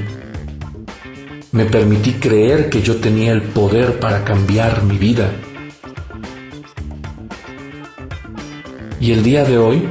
Me 1.51 1.65
permití 1.65 2.13
creer 2.13 2.69
que 2.69 2.82
yo 2.82 2.95
tenía 3.01 3.34
el 3.34 3.41
poder 3.41 3.99
para 3.99 4.23
cambiar 4.23 4.84
mi 4.84 4.97
vida. 4.97 5.30
Y 9.01 9.12
el 9.12 9.21
día 9.21 9.43
de 9.43 9.58
hoy, 9.58 9.89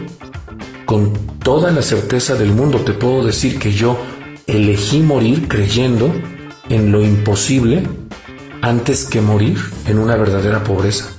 con 0.86 1.12
toda 1.40 1.70
la 1.72 1.82
certeza 1.82 2.36
del 2.36 2.52
mundo 2.52 2.80
te 2.80 2.94
puedo 2.94 3.22
decir 3.22 3.58
que 3.58 3.72
yo 3.72 3.98
elegí 4.46 5.00
morir 5.00 5.46
creyendo 5.46 6.10
en 6.70 6.90
lo 6.90 7.04
imposible 7.04 7.82
antes 8.62 9.04
que 9.04 9.20
morir 9.20 9.58
en 9.86 9.98
una 9.98 10.16
verdadera 10.16 10.64
pobreza. 10.64 11.15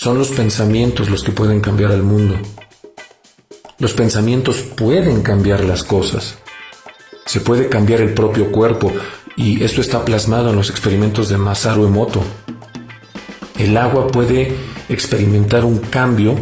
Son 0.00 0.16
los 0.16 0.28
pensamientos 0.28 1.10
los 1.10 1.24
que 1.24 1.32
pueden 1.32 1.58
cambiar 1.60 1.90
al 1.90 2.04
mundo. 2.04 2.36
Los 3.80 3.94
pensamientos 3.94 4.58
pueden 4.58 5.22
cambiar 5.22 5.64
las 5.64 5.82
cosas. 5.82 6.38
Se 7.26 7.40
puede 7.40 7.68
cambiar 7.68 8.00
el 8.02 8.14
propio 8.14 8.52
cuerpo 8.52 8.92
y 9.36 9.64
esto 9.64 9.80
está 9.80 10.04
plasmado 10.04 10.50
en 10.50 10.56
los 10.56 10.70
experimentos 10.70 11.28
de 11.28 11.36
Masaru 11.36 11.84
Emoto. 11.84 12.22
El 13.58 13.76
agua 13.76 14.06
puede 14.06 14.54
experimentar 14.88 15.64
un 15.64 15.78
cambio 15.78 16.36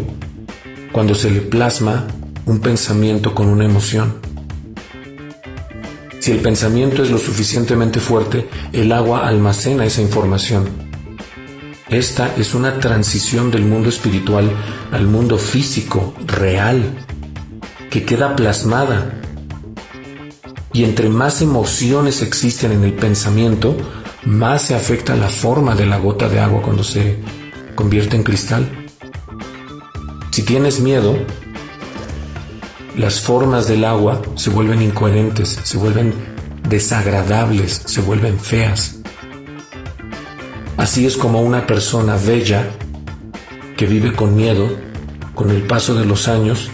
cuando 0.93 1.15
se 1.15 1.31
le 1.31 1.41
plasma 1.41 2.07
un 2.45 2.61
pensamiento 2.61 3.35
con 3.35 3.49
una 3.49 3.65
emoción. 3.65 4.17
Si 6.21 6.31
el 6.31 6.41
pensamiento 6.41 7.03
es 7.03 7.11
lo 7.11 7.17
suficientemente 7.17 8.01
fuerte, 8.01 8.47
el 8.75 8.93
agua 8.93 9.27
almacena 9.27 9.87
esa 9.87 10.03
información. 10.03 10.86
Esta 11.89 12.35
es 12.37 12.53
una 12.55 12.81
transición 12.81 13.53
del 13.53 13.65
mundo 13.65 13.89
espiritual 13.89 14.51
al 14.91 15.07
mundo 15.07 15.39
físico, 15.39 16.15
real, 16.27 16.83
que 17.91 18.05
queda 18.05 18.35
plasmada. 18.35 19.21
Y 20.73 20.83
entre 20.83 21.09
más 21.09 21.43
emociones 21.43 22.23
existen 22.23 22.73
en 22.73 22.83
el 22.83 22.93
pensamiento, 22.93 23.77
más 24.25 24.63
se 24.63 24.75
afecta 24.75 25.15
la 25.15 25.29
forma 25.29 25.77
de 25.77 25.87
la 25.87 25.99
gota 25.99 26.29
de 26.29 26.41
agua 26.41 26.61
cuando 26.61 26.83
se 26.83 27.21
convierte 27.77 28.17
en 28.17 28.25
cristal. 28.25 28.69
Si 30.33 30.43
tienes 30.43 30.81
miedo, 30.81 31.17
las 32.97 33.21
formas 33.21 33.69
del 33.69 33.85
agua 33.85 34.23
se 34.35 34.51
vuelven 34.51 34.83
incoherentes, 34.83 35.61
se 35.63 35.79
vuelven 35.79 36.13
desagradables, 36.69 37.83
se 37.87 38.01
vuelven 38.01 38.41
feas. 38.41 38.96
Así 40.77 41.07
es 41.07 41.17
como 41.17 41.41
una 41.41 41.67
persona 41.67 42.17
bella 42.17 42.69
que 43.77 43.87
vive 43.87 44.13
con 44.13 44.37
miedo, 44.37 44.69
con 45.35 45.51
el 45.51 45.63
paso 45.63 45.95
de 45.95 46.05
los 46.05 46.29
años, 46.29 46.71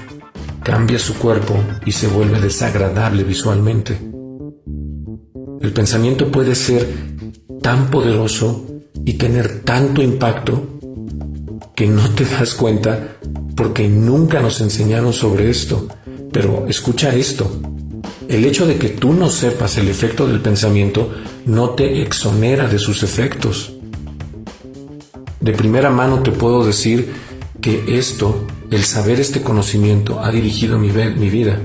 cambia 0.62 0.98
su 0.98 1.14
cuerpo 1.14 1.54
y 1.84 1.92
se 1.92 2.08
vuelve 2.08 2.40
desagradable 2.40 3.24
visualmente. 3.24 3.98
El 5.60 5.72
pensamiento 5.72 6.30
puede 6.30 6.54
ser 6.54 6.86
tan 7.62 7.90
poderoso 7.90 8.66
y 9.04 9.14
tener 9.14 9.60
tanto 9.60 10.02
impacto 10.02 10.68
que 11.74 11.86
no 11.86 12.08
te 12.10 12.24
das 12.24 12.54
cuenta 12.54 13.16
porque 13.56 13.88
nunca 13.88 14.40
nos 14.40 14.60
enseñaron 14.60 15.12
sobre 15.12 15.50
esto. 15.50 15.86
Pero 16.32 16.66
escucha 16.68 17.14
esto. 17.14 17.50
El 18.28 18.44
hecho 18.44 18.66
de 18.66 18.76
que 18.76 18.88
tú 18.88 19.12
no 19.12 19.30
sepas 19.30 19.76
el 19.78 19.88
efecto 19.88 20.26
del 20.26 20.40
pensamiento 20.40 21.12
no 21.46 21.70
te 21.70 22.02
exonera 22.02 22.68
de 22.68 22.78
sus 22.78 23.02
efectos. 23.02 23.74
De 25.42 25.52
primera 25.52 25.90
mano 25.90 26.22
te 26.22 26.30
puedo 26.30 26.64
decir 26.64 27.12
que 27.60 27.98
esto, 27.98 28.46
el 28.70 28.84
saber 28.84 29.18
este 29.18 29.42
conocimiento, 29.42 30.20
ha 30.20 30.30
dirigido 30.30 30.78
mi, 30.78 30.90
mi 30.90 31.30
vida. 31.30 31.58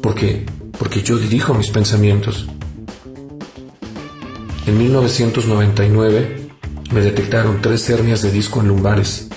Porque, 0.00 0.46
porque 0.78 1.02
yo 1.02 1.18
dirijo 1.18 1.52
mis 1.52 1.68
pensamientos. 1.68 2.46
En 4.66 4.78
1999 4.78 6.48
me 6.90 7.00
detectaron 7.02 7.60
tres 7.60 7.90
hernias 7.90 8.22
de 8.22 8.30
disco 8.30 8.62
en 8.62 8.68
lumbares. 8.68 9.28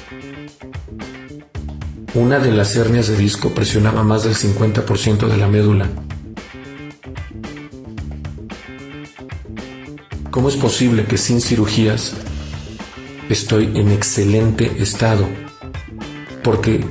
Una 2.14 2.40
de 2.40 2.54
las 2.54 2.78
hernias 2.78 3.10
de 3.10 3.18
disco 3.18 3.50
presionaba 3.50 4.04
más 4.04 4.24
del 4.24 4.36
50% 4.36 5.28
de 5.28 5.36
la 5.38 5.50
médula. 5.50 5.90
¿Cómo 10.32 10.48
es 10.48 10.56
posible 10.56 11.04
que 11.04 11.18
sin 11.18 11.42
cirugías 11.42 12.14
estoy 13.30 13.72
en 13.76 13.92
excelente 13.92 14.72
estado? 14.80 15.28
Porque 16.44 16.86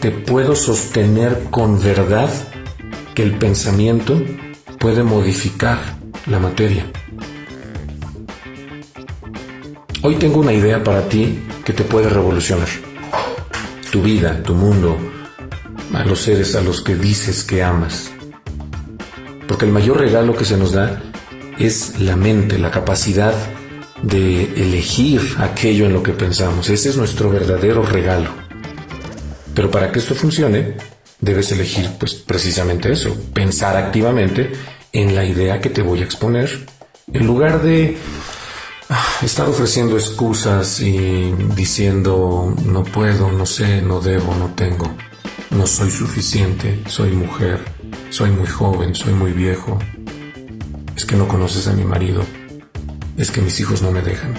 te 0.00 0.10
puedo 0.10 0.54
sostener 0.54 1.44
con 1.50 1.82
verdad 1.82 2.30
que 3.14 3.22
el 3.22 3.38
pensamiento 3.38 4.20
puede 4.78 5.02
modificar 5.02 5.78
la 6.26 6.38
materia. 6.38 6.86
Hoy 10.02 10.16
tengo 10.16 10.40
una 10.40 10.52
idea 10.52 10.84
para 10.84 11.08
ti 11.08 11.40
que 11.64 11.72
te 11.72 11.82
puede 11.82 12.08
revolucionar. 12.08 12.68
Tu 13.90 14.02
vida, 14.02 14.42
tu 14.42 14.54
mundo, 14.54 14.96
a 15.94 16.04
los 16.04 16.20
seres 16.20 16.54
a 16.54 16.60
los 16.60 16.82
que 16.82 16.94
dices 16.94 17.42
que 17.42 17.62
amas. 17.62 18.10
Porque 19.48 19.64
el 19.64 19.72
mayor 19.72 19.98
regalo 19.98 20.36
que 20.36 20.44
se 20.44 20.56
nos 20.56 20.72
da 20.72 21.02
es 21.58 21.98
la 21.98 22.14
mente, 22.14 22.58
la 22.58 22.70
capacidad 22.70 23.34
de 24.02 24.44
elegir 24.62 25.20
aquello 25.38 25.86
en 25.86 25.92
lo 25.92 26.02
que 26.02 26.12
pensamos. 26.12 26.68
Ese 26.70 26.90
es 26.90 26.96
nuestro 26.96 27.30
verdadero 27.30 27.82
regalo. 27.82 28.30
Pero 29.54 29.70
para 29.70 29.90
que 29.90 29.98
esto 29.98 30.14
funcione, 30.14 30.76
debes 31.20 31.50
elegir 31.52 31.90
pues 31.98 32.14
precisamente 32.14 32.92
eso, 32.92 33.16
pensar 33.34 33.76
activamente 33.76 34.52
en 34.92 35.14
la 35.14 35.24
idea 35.24 35.60
que 35.60 35.70
te 35.70 35.82
voy 35.82 36.00
a 36.00 36.04
exponer, 36.04 36.66
en 37.12 37.26
lugar 37.26 37.62
de 37.62 37.96
estar 39.22 39.48
ofreciendo 39.48 39.96
excusas 39.96 40.80
y 40.80 41.32
diciendo 41.56 42.54
no 42.64 42.84
puedo, 42.84 43.32
no 43.32 43.46
sé, 43.46 43.82
no 43.82 44.00
debo, 44.00 44.34
no 44.34 44.54
tengo, 44.54 44.90
no 45.50 45.66
soy 45.66 45.90
suficiente, 45.90 46.80
soy 46.86 47.10
mujer, 47.10 47.60
soy 48.10 48.30
muy 48.30 48.46
joven, 48.46 48.94
soy 48.94 49.12
muy 49.12 49.32
viejo, 49.32 49.78
es 50.96 51.04
que 51.04 51.16
no 51.16 51.28
conoces 51.28 51.66
a 51.68 51.72
mi 51.72 51.84
marido, 51.84 52.24
es 53.18 53.30
que 53.30 53.40
mis 53.42 53.58
hijos 53.60 53.82
no 53.82 53.90
me 53.90 54.00
dejan. 54.00 54.34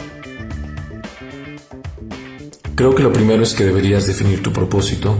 Creo 2.75 2.95
que 2.95 3.03
lo 3.03 3.11
primero 3.11 3.43
es 3.43 3.53
que 3.53 3.65
deberías 3.65 4.07
definir 4.07 4.41
tu 4.41 4.53
propósito 4.53 5.17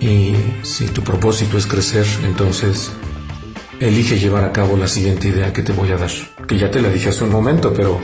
y 0.00 0.34
si 0.62 0.86
tu 0.86 1.02
propósito 1.02 1.56
es 1.56 1.66
crecer, 1.66 2.04
entonces 2.24 2.90
elige 3.78 4.18
llevar 4.18 4.44
a 4.44 4.52
cabo 4.52 4.76
la 4.76 4.88
siguiente 4.88 5.28
idea 5.28 5.52
que 5.52 5.62
te 5.62 5.72
voy 5.72 5.92
a 5.92 5.96
dar, 5.96 6.10
que 6.48 6.58
ya 6.58 6.70
te 6.70 6.82
la 6.82 6.88
dije 6.88 7.10
hace 7.10 7.22
un 7.22 7.30
momento, 7.30 7.72
pero 7.72 8.00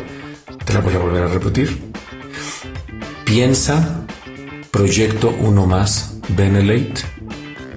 te 0.65 0.73
la 0.73 0.81
voy 0.81 0.95
a 0.95 0.99
volver 0.99 1.25
a 1.25 1.29
repetir. 1.29 1.91
Piensa 3.25 4.07
Proyecto 4.71 5.35
Uno 5.41 5.67
Más 5.67 6.19
Benelate 6.29 7.03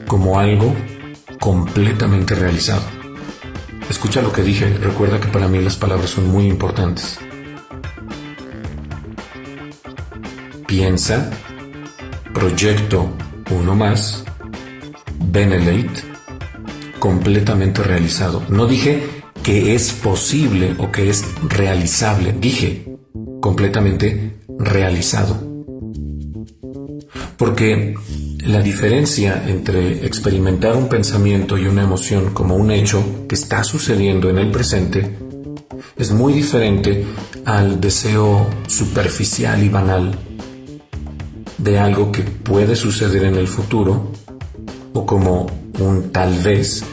como 0.08 0.39
algo 0.39 0.75
completamente 1.39 2.36
realizado. 2.36 3.02
Escucha 3.93 4.23
lo 4.23 4.34
que 4.34 4.41
dije, 4.41 4.67
recuerda 4.82 5.19
que 5.19 5.27
para 5.27 5.47
mí 5.47 5.62
las 5.62 5.77
palabras 5.77 6.10
son 6.10 6.27
muy 6.27 6.47
importantes. 6.47 7.19
Piensa 10.67 11.29
Proyecto 12.34 13.13
Uno 13.51 13.75
Más 13.75 14.25
Benelate 15.19 16.01
completamente 16.97 17.84
realizado. 17.84 18.43
No 18.49 18.65
dije 18.65 19.03
que 19.43 19.75
es 19.75 19.93
posible 19.93 20.75
o 20.79 20.91
que 20.91 21.12
es 21.12 21.23
realizable. 21.47 22.34
Dije, 22.34 22.97
completamente 23.41 24.39
realizado. 24.58 25.39
Porque 27.38 27.93
la 28.45 28.62
diferencia 28.62 29.41
entre 29.47 30.06
experimentar 30.06 30.75
un 30.75 30.89
pensamiento 30.89 31.58
y 31.58 31.65
una 31.65 31.84
emoción 31.84 32.34
como 32.34 32.56
un 32.56 32.71
hecho 32.71 33.25
que 33.29 33.36
está 33.36 33.63
sucediendo 33.63 34.29
en 34.29 34.38
el 34.38 34.51
presente 34.51 35.17
es 35.95 36.12
muy 36.12 36.34
diferente 36.34 37.06
al 37.45 37.79
deseo 37.79 38.49
superficial 38.67 39.63
y 39.63 39.69
banal 39.69 40.17
de 41.58 41.79
algo 41.79 42.12
que 42.12 42.23
puede 42.23 42.75
suceder 42.75 43.23
en 43.23 43.36
el 43.36 43.47
futuro 43.47 44.12
o 44.91 45.06
como 45.06 45.47
un 45.79 46.12
tal 46.12 46.38
vez 46.39 46.84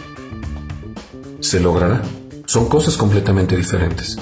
se 1.41 1.59
logrará. 1.59 2.03
Son 2.47 2.69
cosas 2.69 2.97
completamente 2.97 3.57
diferentes. 3.57 4.17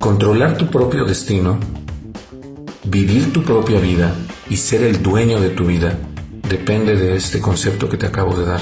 Controlar 0.00 0.56
tu 0.56 0.66
propio 0.66 1.04
destino, 1.04 1.58
vivir 2.84 3.32
tu 3.32 3.44
propia 3.44 3.78
vida 3.78 4.12
y 4.50 4.56
ser 4.56 4.82
el 4.82 5.02
dueño 5.02 5.40
de 5.40 5.50
tu 5.50 5.66
vida 5.66 5.96
depende 6.48 6.96
de 6.96 7.16
este 7.16 7.40
concepto 7.40 7.88
que 7.88 7.96
te 7.96 8.06
acabo 8.06 8.36
de 8.36 8.46
dar. 8.46 8.60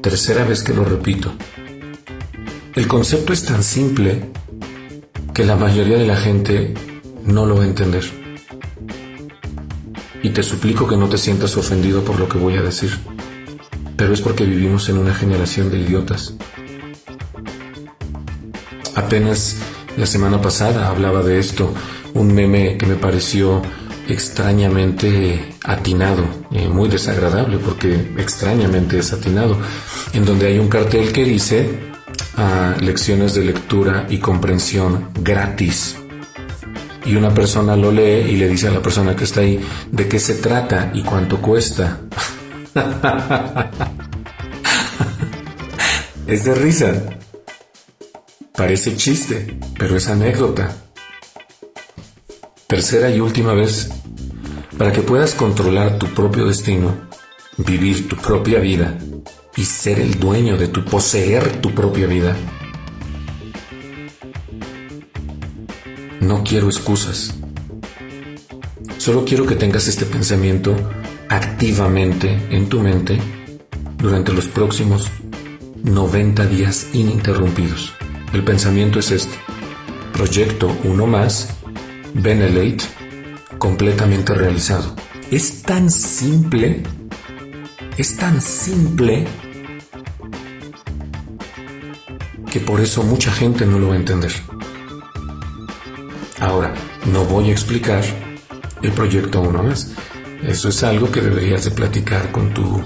Tercera 0.00 0.44
vez 0.44 0.62
que 0.62 0.74
lo 0.74 0.84
repito. 0.84 1.32
El 2.74 2.86
concepto 2.88 3.32
es 3.32 3.44
tan 3.44 3.62
simple 3.62 4.30
que 5.32 5.44
la 5.44 5.56
mayoría 5.56 5.96
de 5.96 6.06
la 6.06 6.16
gente 6.16 6.74
no 7.24 7.46
lo 7.46 7.56
va 7.56 7.64
a 7.64 7.66
entender. 7.66 8.04
Y 10.22 10.30
te 10.30 10.42
suplico 10.42 10.86
que 10.86 10.96
no 10.96 11.08
te 11.08 11.18
sientas 11.18 11.56
ofendido 11.56 12.04
por 12.04 12.18
lo 12.18 12.28
que 12.28 12.38
voy 12.38 12.56
a 12.56 12.62
decir. 12.62 12.98
Pero 13.96 14.12
es 14.12 14.20
porque 14.20 14.44
vivimos 14.44 14.88
en 14.88 14.98
una 14.98 15.14
generación 15.14 15.70
de 15.70 15.78
idiotas 15.78 16.34
Apenas 18.94 19.56
la 19.96 20.06
semana 20.06 20.40
pasada 20.40 20.88
hablaba 20.88 21.22
de 21.22 21.38
esto, 21.38 21.74
un 22.14 22.32
meme 22.32 22.78
que 22.78 22.86
me 22.86 22.94
pareció 22.94 23.60
extrañamente 24.08 25.54
atinado, 25.64 26.24
eh, 26.52 26.68
muy 26.68 26.88
desagradable 26.88 27.58
porque 27.58 27.94
extrañamente 28.18 28.98
es 28.98 29.12
atinado, 29.12 29.58
en 30.12 30.24
donde 30.24 30.46
hay 30.46 30.58
un 30.58 30.68
cartel 30.68 31.12
que 31.12 31.24
dice 31.24 31.78
ah, 32.36 32.74
lecciones 32.80 33.34
de 33.34 33.44
lectura 33.44 34.06
y 34.08 34.18
comprensión 34.18 35.10
gratis. 35.20 35.96
Y 37.06 37.16
una 37.16 37.34
persona 37.34 37.76
lo 37.76 37.92
lee 37.92 38.30
y 38.30 38.36
le 38.36 38.48
dice 38.48 38.68
a 38.68 38.70
la 38.70 38.80
persona 38.80 39.14
que 39.14 39.24
está 39.24 39.40
ahí 39.40 39.60
de 39.90 40.08
qué 40.08 40.18
se 40.18 40.34
trata 40.34 40.90
y 40.94 41.02
cuánto 41.02 41.40
cuesta. 41.42 42.00
es 46.26 46.44
de 46.44 46.54
risa. 46.54 46.94
Parece 48.56 48.96
chiste, 48.96 49.58
pero 49.78 49.96
es 49.96 50.08
anécdota. 50.08 50.83
Tercera 52.74 53.08
y 53.08 53.20
última 53.20 53.54
vez, 53.54 53.88
para 54.76 54.92
que 54.92 55.00
puedas 55.00 55.34
controlar 55.34 55.96
tu 55.96 56.08
propio 56.08 56.44
destino, 56.46 56.92
vivir 57.56 58.08
tu 58.08 58.16
propia 58.16 58.58
vida 58.58 58.98
y 59.54 59.64
ser 59.64 60.00
el 60.00 60.18
dueño 60.18 60.56
de 60.56 60.66
tu 60.66 60.84
poseer 60.84 61.60
tu 61.60 61.70
propia 61.70 62.08
vida. 62.08 62.36
No 66.20 66.42
quiero 66.42 66.66
excusas. 66.66 67.36
Solo 68.98 69.24
quiero 69.24 69.46
que 69.46 69.54
tengas 69.54 69.86
este 69.86 70.04
pensamiento 70.04 70.74
activamente 71.28 72.40
en 72.50 72.68
tu 72.68 72.80
mente 72.80 73.20
durante 73.98 74.32
los 74.32 74.48
próximos 74.48 75.08
90 75.84 76.44
días 76.46 76.88
ininterrumpidos. 76.92 77.92
El 78.32 78.42
pensamiento 78.42 78.98
es 78.98 79.12
este. 79.12 79.36
Proyecto 80.12 80.76
uno 80.82 81.06
más, 81.06 81.53
Benelate, 82.14 82.84
completamente 83.58 84.34
realizado. 84.34 84.94
Es 85.30 85.62
tan 85.62 85.90
simple, 85.90 86.82
es 87.98 88.16
tan 88.16 88.40
simple 88.40 89.26
que 92.50 92.60
por 92.60 92.80
eso 92.80 93.02
mucha 93.02 93.30
gente 93.32 93.66
no 93.66 93.78
lo 93.78 93.88
va 93.88 93.94
a 93.94 93.98
entender. 93.98 94.32
Ahora, 96.40 96.72
no 97.12 97.24
voy 97.24 97.50
a 97.50 97.52
explicar 97.52 98.02
el 98.82 98.92
proyecto 98.92 99.40
uno 99.40 99.62
más. 99.62 99.92
Eso 100.42 100.68
es 100.68 100.82
algo 100.82 101.10
que 101.10 101.20
deberías 101.20 101.64
de 101.64 101.70
platicar 101.70 102.30
con 102.32 102.54
tu 102.54 102.82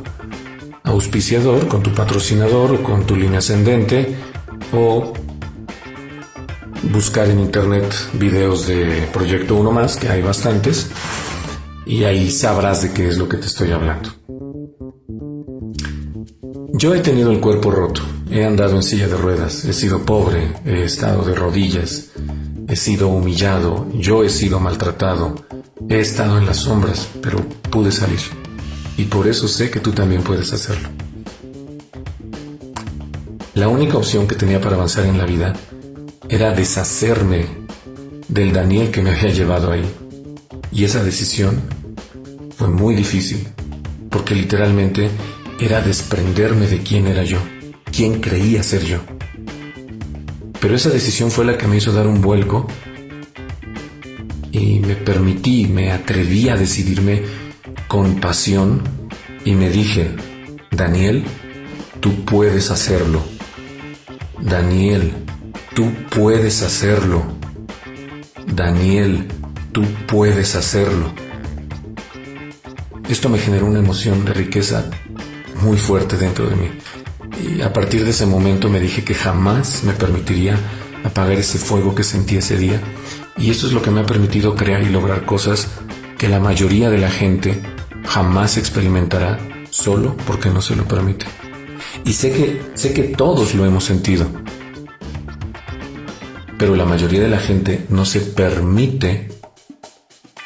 auspiciador, 0.88 1.68
con 1.68 1.82
tu 1.82 1.92
patrocinador 1.92 2.82
con 2.82 3.04
tu 3.04 3.14
línea 3.14 3.38
ascendente 3.38 4.16
o 4.72 5.12
buscar 6.82 7.28
en 7.28 7.40
internet 7.40 7.92
videos 8.14 8.66
de 8.66 9.08
Proyecto 9.12 9.54
Uno 9.56 9.72
Más, 9.72 9.96
que 9.96 10.08
hay 10.08 10.22
bastantes, 10.22 10.88
y 11.86 12.04
ahí 12.04 12.30
sabrás 12.30 12.82
de 12.82 12.92
qué 12.92 13.08
es 13.08 13.18
lo 13.18 13.28
que 13.28 13.38
te 13.38 13.46
estoy 13.46 13.72
hablando. 13.72 14.10
Yo 16.72 16.94
he 16.94 17.00
tenido 17.00 17.32
el 17.32 17.40
cuerpo 17.40 17.70
roto, 17.70 18.02
he 18.30 18.44
andado 18.44 18.76
en 18.76 18.82
silla 18.82 19.08
de 19.08 19.16
ruedas, 19.16 19.64
he 19.64 19.72
sido 19.72 20.02
pobre, 20.02 20.52
he 20.64 20.84
estado 20.84 21.24
de 21.24 21.34
rodillas, 21.34 22.10
he 22.68 22.76
sido 22.76 23.08
humillado, 23.08 23.88
yo 23.94 24.22
he 24.22 24.28
sido 24.28 24.60
maltratado, 24.60 25.34
he 25.88 26.00
estado 26.00 26.38
en 26.38 26.46
las 26.46 26.58
sombras, 26.58 27.08
pero 27.22 27.38
pude 27.70 27.90
salir. 27.90 28.20
Y 28.96 29.04
por 29.04 29.26
eso 29.26 29.48
sé 29.48 29.70
que 29.70 29.80
tú 29.80 29.92
también 29.92 30.22
puedes 30.22 30.52
hacerlo. 30.52 30.88
La 33.54 33.66
única 33.66 33.96
opción 33.96 34.28
que 34.28 34.36
tenía 34.36 34.60
para 34.60 34.76
avanzar 34.76 35.04
en 35.06 35.18
la 35.18 35.24
vida 35.24 35.54
era 36.28 36.52
deshacerme 36.52 37.46
del 38.28 38.52
Daniel 38.52 38.90
que 38.90 39.02
me 39.02 39.10
había 39.10 39.30
llevado 39.30 39.72
ahí. 39.72 39.84
Y 40.70 40.84
esa 40.84 41.02
decisión 41.02 41.62
fue 42.56 42.68
muy 42.68 42.94
difícil, 42.94 43.48
porque 44.10 44.34
literalmente 44.34 45.10
era 45.58 45.80
desprenderme 45.80 46.66
de 46.66 46.82
quién 46.82 47.06
era 47.06 47.24
yo, 47.24 47.38
quién 47.90 48.20
creía 48.20 48.62
ser 48.62 48.84
yo. 48.84 48.98
Pero 50.60 50.74
esa 50.74 50.90
decisión 50.90 51.30
fue 51.30 51.44
la 51.44 51.56
que 51.56 51.66
me 51.66 51.76
hizo 51.76 51.92
dar 51.92 52.06
un 52.06 52.20
vuelco 52.20 52.66
y 54.50 54.80
me 54.80 54.96
permití, 54.96 55.66
me 55.66 55.92
atreví 55.92 56.48
a 56.48 56.56
decidirme 56.56 57.22
con 57.86 58.20
pasión 58.20 58.82
y 59.44 59.52
me 59.52 59.70
dije, 59.70 60.14
Daniel, 60.70 61.24
tú 62.00 62.24
puedes 62.24 62.70
hacerlo. 62.70 63.22
Daniel, 64.40 65.12
tú 65.78 65.92
puedes 66.10 66.62
hacerlo. 66.62 67.22
Daniel, 68.52 69.28
tú 69.70 69.84
puedes 70.08 70.56
hacerlo. 70.56 71.12
Esto 73.08 73.28
me 73.28 73.38
generó 73.38 73.66
una 73.66 73.78
emoción 73.78 74.24
de 74.24 74.32
riqueza 74.32 74.90
muy 75.62 75.76
fuerte 75.76 76.16
dentro 76.16 76.50
de 76.50 76.56
mí. 76.56 76.68
Y 77.56 77.62
a 77.62 77.72
partir 77.72 78.04
de 78.04 78.10
ese 78.10 78.26
momento 78.26 78.68
me 78.68 78.80
dije 78.80 79.04
que 79.04 79.14
jamás 79.14 79.84
me 79.84 79.92
permitiría 79.92 80.58
apagar 81.04 81.38
ese 81.38 81.58
fuego 81.58 81.94
que 81.94 82.02
sentí 82.02 82.38
ese 82.38 82.56
día. 82.56 82.80
Y 83.36 83.50
esto 83.50 83.68
es 83.68 83.72
lo 83.72 83.80
que 83.80 83.92
me 83.92 84.00
ha 84.00 84.06
permitido 84.06 84.56
crear 84.56 84.82
y 84.82 84.88
lograr 84.88 85.26
cosas 85.26 85.68
que 86.18 86.28
la 86.28 86.40
mayoría 86.40 86.90
de 86.90 86.98
la 86.98 87.08
gente 87.12 87.62
jamás 88.04 88.56
experimentará 88.56 89.38
solo 89.70 90.16
porque 90.26 90.50
no 90.50 90.60
se 90.60 90.74
lo 90.74 90.88
permite. 90.88 91.26
Y 92.04 92.14
sé 92.14 92.32
que, 92.32 92.62
sé 92.74 92.92
que 92.92 93.04
todos 93.04 93.54
lo 93.54 93.64
hemos 93.64 93.84
sentido. 93.84 94.26
Pero 96.58 96.74
la 96.74 96.84
mayoría 96.84 97.20
de 97.20 97.28
la 97.28 97.38
gente 97.38 97.86
no 97.88 98.04
se 98.04 98.20
permite 98.20 99.28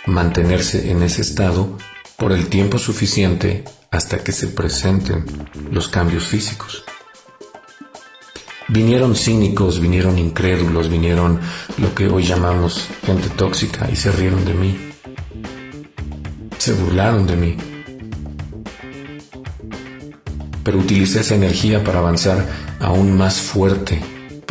mantenerse 0.07 0.90
en 0.90 1.03
ese 1.03 1.22
estado 1.22 1.79
por 2.16 2.33
el 2.33 2.48
tiempo 2.48 2.79
suficiente 2.79 3.64
hasta 3.90 4.18
que 4.18 4.33
se 4.33 4.48
presenten 4.48 5.25
los 5.70 5.88
cambios 5.88 6.27
físicos. 6.27 6.85
Vinieron 8.68 9.16
cínicos, 9.16 9.81
vinieron 9.81 10.18
incrédulos, 10.18 10.88
vinieron 10.88 11.40
lo 11.79 11.94
que 11.94 12.09
hoy 12.09 12.25
llamamos 12.25 12.88
gente 13.05 13.29
tóxica 13.31 13.88
y 13.90 13.96
se 13.96 14.12
rieron 14.12 14.44
de 14.44 14.55
mí. 14.55 14.79
Se 16.59 16.72
burlaron 16.72 17.27
de 17.27 17.37
mí. 17.37 17.57
Pero 20.62 20.79
utilicé 20.79 21.20
esa 21.20 21.35
energía 21.35 21.83
para 21.83 21.98
avanzar 21.98 22.46
aún 22.81 23.16
más 23.16 23.40
fuerte, 23.40 24.01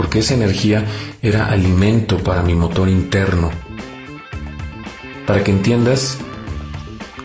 porque 0.02 0.18
esa 0.18 0.34
energía 0.34 0.84
era 1.22 1.46
alimento 1.46 2.18
para 2.18 2.42
mi 2.42 2.56
motor 2.56 2.90
interno. 2.90 3.52
Para 5.28 5.44
que 5.44 5.52
entiendas 5.52 6.18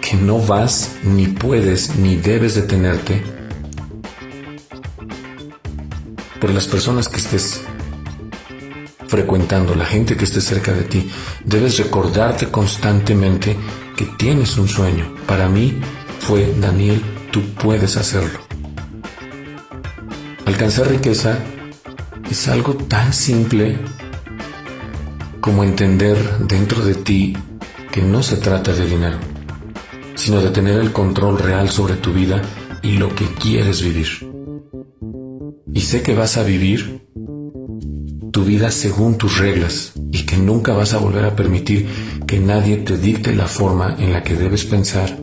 que 0.02 0.14
no 0.18 0.38
vas, 0.40 0.98
ni 1.02 1.26
puedes, 1.26 1.96
ni 1.96 2.16
debes 2.16 2.54
detenerte 2.54 3.22
por 6.38 6.50
las 6.50 6.66
personas 6.66 7.08
que 7.08 7.16
estés 7.16 7.62
frecuentando, 9.08 9.74
la 9.74 9.86
gente 9.86 10.14
que 10.18 10.26
esté 10.26 10.42
cerca 10.42 10.74
de 10.74 10.82
ti. 10.82 11.10
Debes 11.46 11.78
recordarte 11.78 12.50
constantemente 12.50 13.56
que 13.96 14.04
tienes 14.04 14.58
un 14.58 14.68
sueño. 14.68 15.14
Para 15.26 15.48
mí 15.48 15.80
fue, 16.20 16.54
Daniel, 16.60 17.00
tú 17.30 17.40
puedes 17.54 17.96
hacerlo. 17.96 18.38
Alcanzar 20.44 20.90
riqueza 20.90 21.38
es 22.30 22.48
algo 22.48 22.74
tan 22.74 23.12
simple 23.12 23.78
como 25.40 25.64
entender 25.64 26.16
dentro 26.46 26.84
de 26.84 26.94
ti 26.94 27.36
que 27.92 28.02
no 28.02 28.22
se 28.22 28.36
trata 28.36 28.72
de 28.72 28.86
dinero 28.86 29.18
sino 30.16 30.40
de 30.40 30.50
tener 30.50 30.80
el 30.80 30.92
control 30.92 31.38
real 31.38 31.68
sobre 31.68 31.94
tu 31.94 32.12
vida 32.12 32.42
y 32.82 32.92
lo 32.94 33.14
que 33.14 33.26
quieres 33.26 33.82
vivir. 33.82 34.08
Y 35.72 35.80
sé 35.82 36.02
que 36.02 36.14
vas 36.14 36.36
a 36.36 36.42
vivir 36.42 37.06
tu 38.32 38.44
vida 38.44 38.70
según 38.70 39.18
tus 39.18 39.38
reglas 39.38 39.92
y 40.10 40.24
que 40.26 40.36
nunca 40.36 40.72
vas 40.72 40.94
a 40.94 40.98
volver 40.98 41.24
a 41.26 41.36
permitir 41.36 41.86
que 42.26 42.40
nadie 42.40 42.78
te 42.78 42.98
dicte 42.98 43.34
la 43.34 43.46
forma 43.46 43.94
en 43.98 44.12
la 44.12 44.22
que 44.22 44.34
debes 44.34 44.64
pensar 44.64 45.16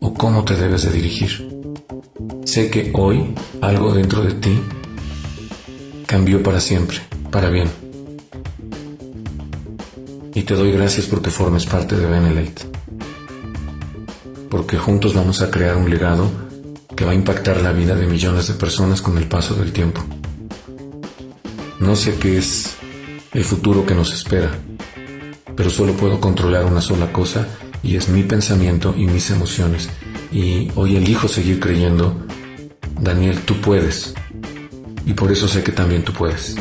o 0.00 0.14
cómo 0.14 0.44
te 0.44 0.56
debes 0.56 0.82
de 0.82 0.92
dirigir. 0.92 1.48
Sé 2.44 2.70
que 2.70 2.90
hoy 2.94 3.34
algo 3.60 3.92
dentro 3.94 4.22
de 4.24 4.32
ti 4.32 4.58
cambió 6.08 6.42
para 6.42 6.58
siempre, 6.60 6.98
para 7.30 7.50
bien. 7.50 7.70
Y 10.34 10.42
te 10.42 10.54
doy 10.54 10.72
gracias 10.72 11.06
porque 11.06 11.30
formes 11.30 11.66
parte 11.66 11.94
de 11.96 12.06
Benelete 12.06 12.78
porque 14.48 14.78
juntos 14.78 15.14
vamos 15.14 15.42
a 15.42 15.50
crear 15.50 15.76
un 15.76 15.90
legado 15.90 16.30
que 16.96 17.04
va 17.04 17.12
a 17.12 17.14
impactar 17.14 17.60
la 17.60 17.72
vida 17.72 17.94
de 17.94 18.06
millones 18.06 18.48
de 18.48 18.54
personas 18.54 19.02
con 19.02 19.18
el 19.18 19.28
paso 19.28 19.54
del 19.54 19.72
tiempo. 19.72 20.02
No 21.80 21.94
sé 21.94 22.16
qué 22.18 22.38
es 22.38 22.76
el 23.32 23.44
futuro 23.44 23.86
que 23.86 23.94
nos 23.94 24.12
espera, 24.12 24.50
pero 25.54 25.70
solo 25.70 25.92
puedo 25.92 26.20
controlar 26.20 26.64
una 26.64 26.80
sola 26.80 27.12
cosa 27.12 27.46
y 27.82 27.96
es 27.96 28.08
mi 28.08 28.22
pensamiento 28.24 28.94
y 28.96 29.06
mis 29.06 29.30
emociones. 29.30 29.88
Y 30.32 30.70
hoy 30.74 30.96
elijo 30.96 31.28
seguir 31.28 31.60
creyendo, 31.60 32.20
Daniel, 33.00 33.40
tú 33.42 33.60
puedes. 33.60 34.14
Y 35.08 35.14
por 35.14 35.32
eso 35.32 35.48
sé 35.48 35.64
que 35.64 35.72
también 35.72 36.04
tú 36.04 36.12
puedes. 36.12 36.54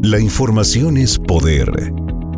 La 0.00 0.20
información 0.20 0.96
es 0.98 1.18
poder. 1.18 1.68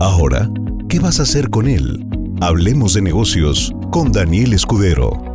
Ahora, 0.01 0.49
¿qué 0.89 1.01
vas 1.01 1.21
a 1.21 1.25
hacer 1.25 1.51
con 1.51 1.69
él? 1.69 2.07
Hablemos 2.41 2.95
de 2.95 3.03
negocios 3.03 3.71
con 3.91 4.11
Daniel 4.11 4.55
Escudero. 4.55 5.32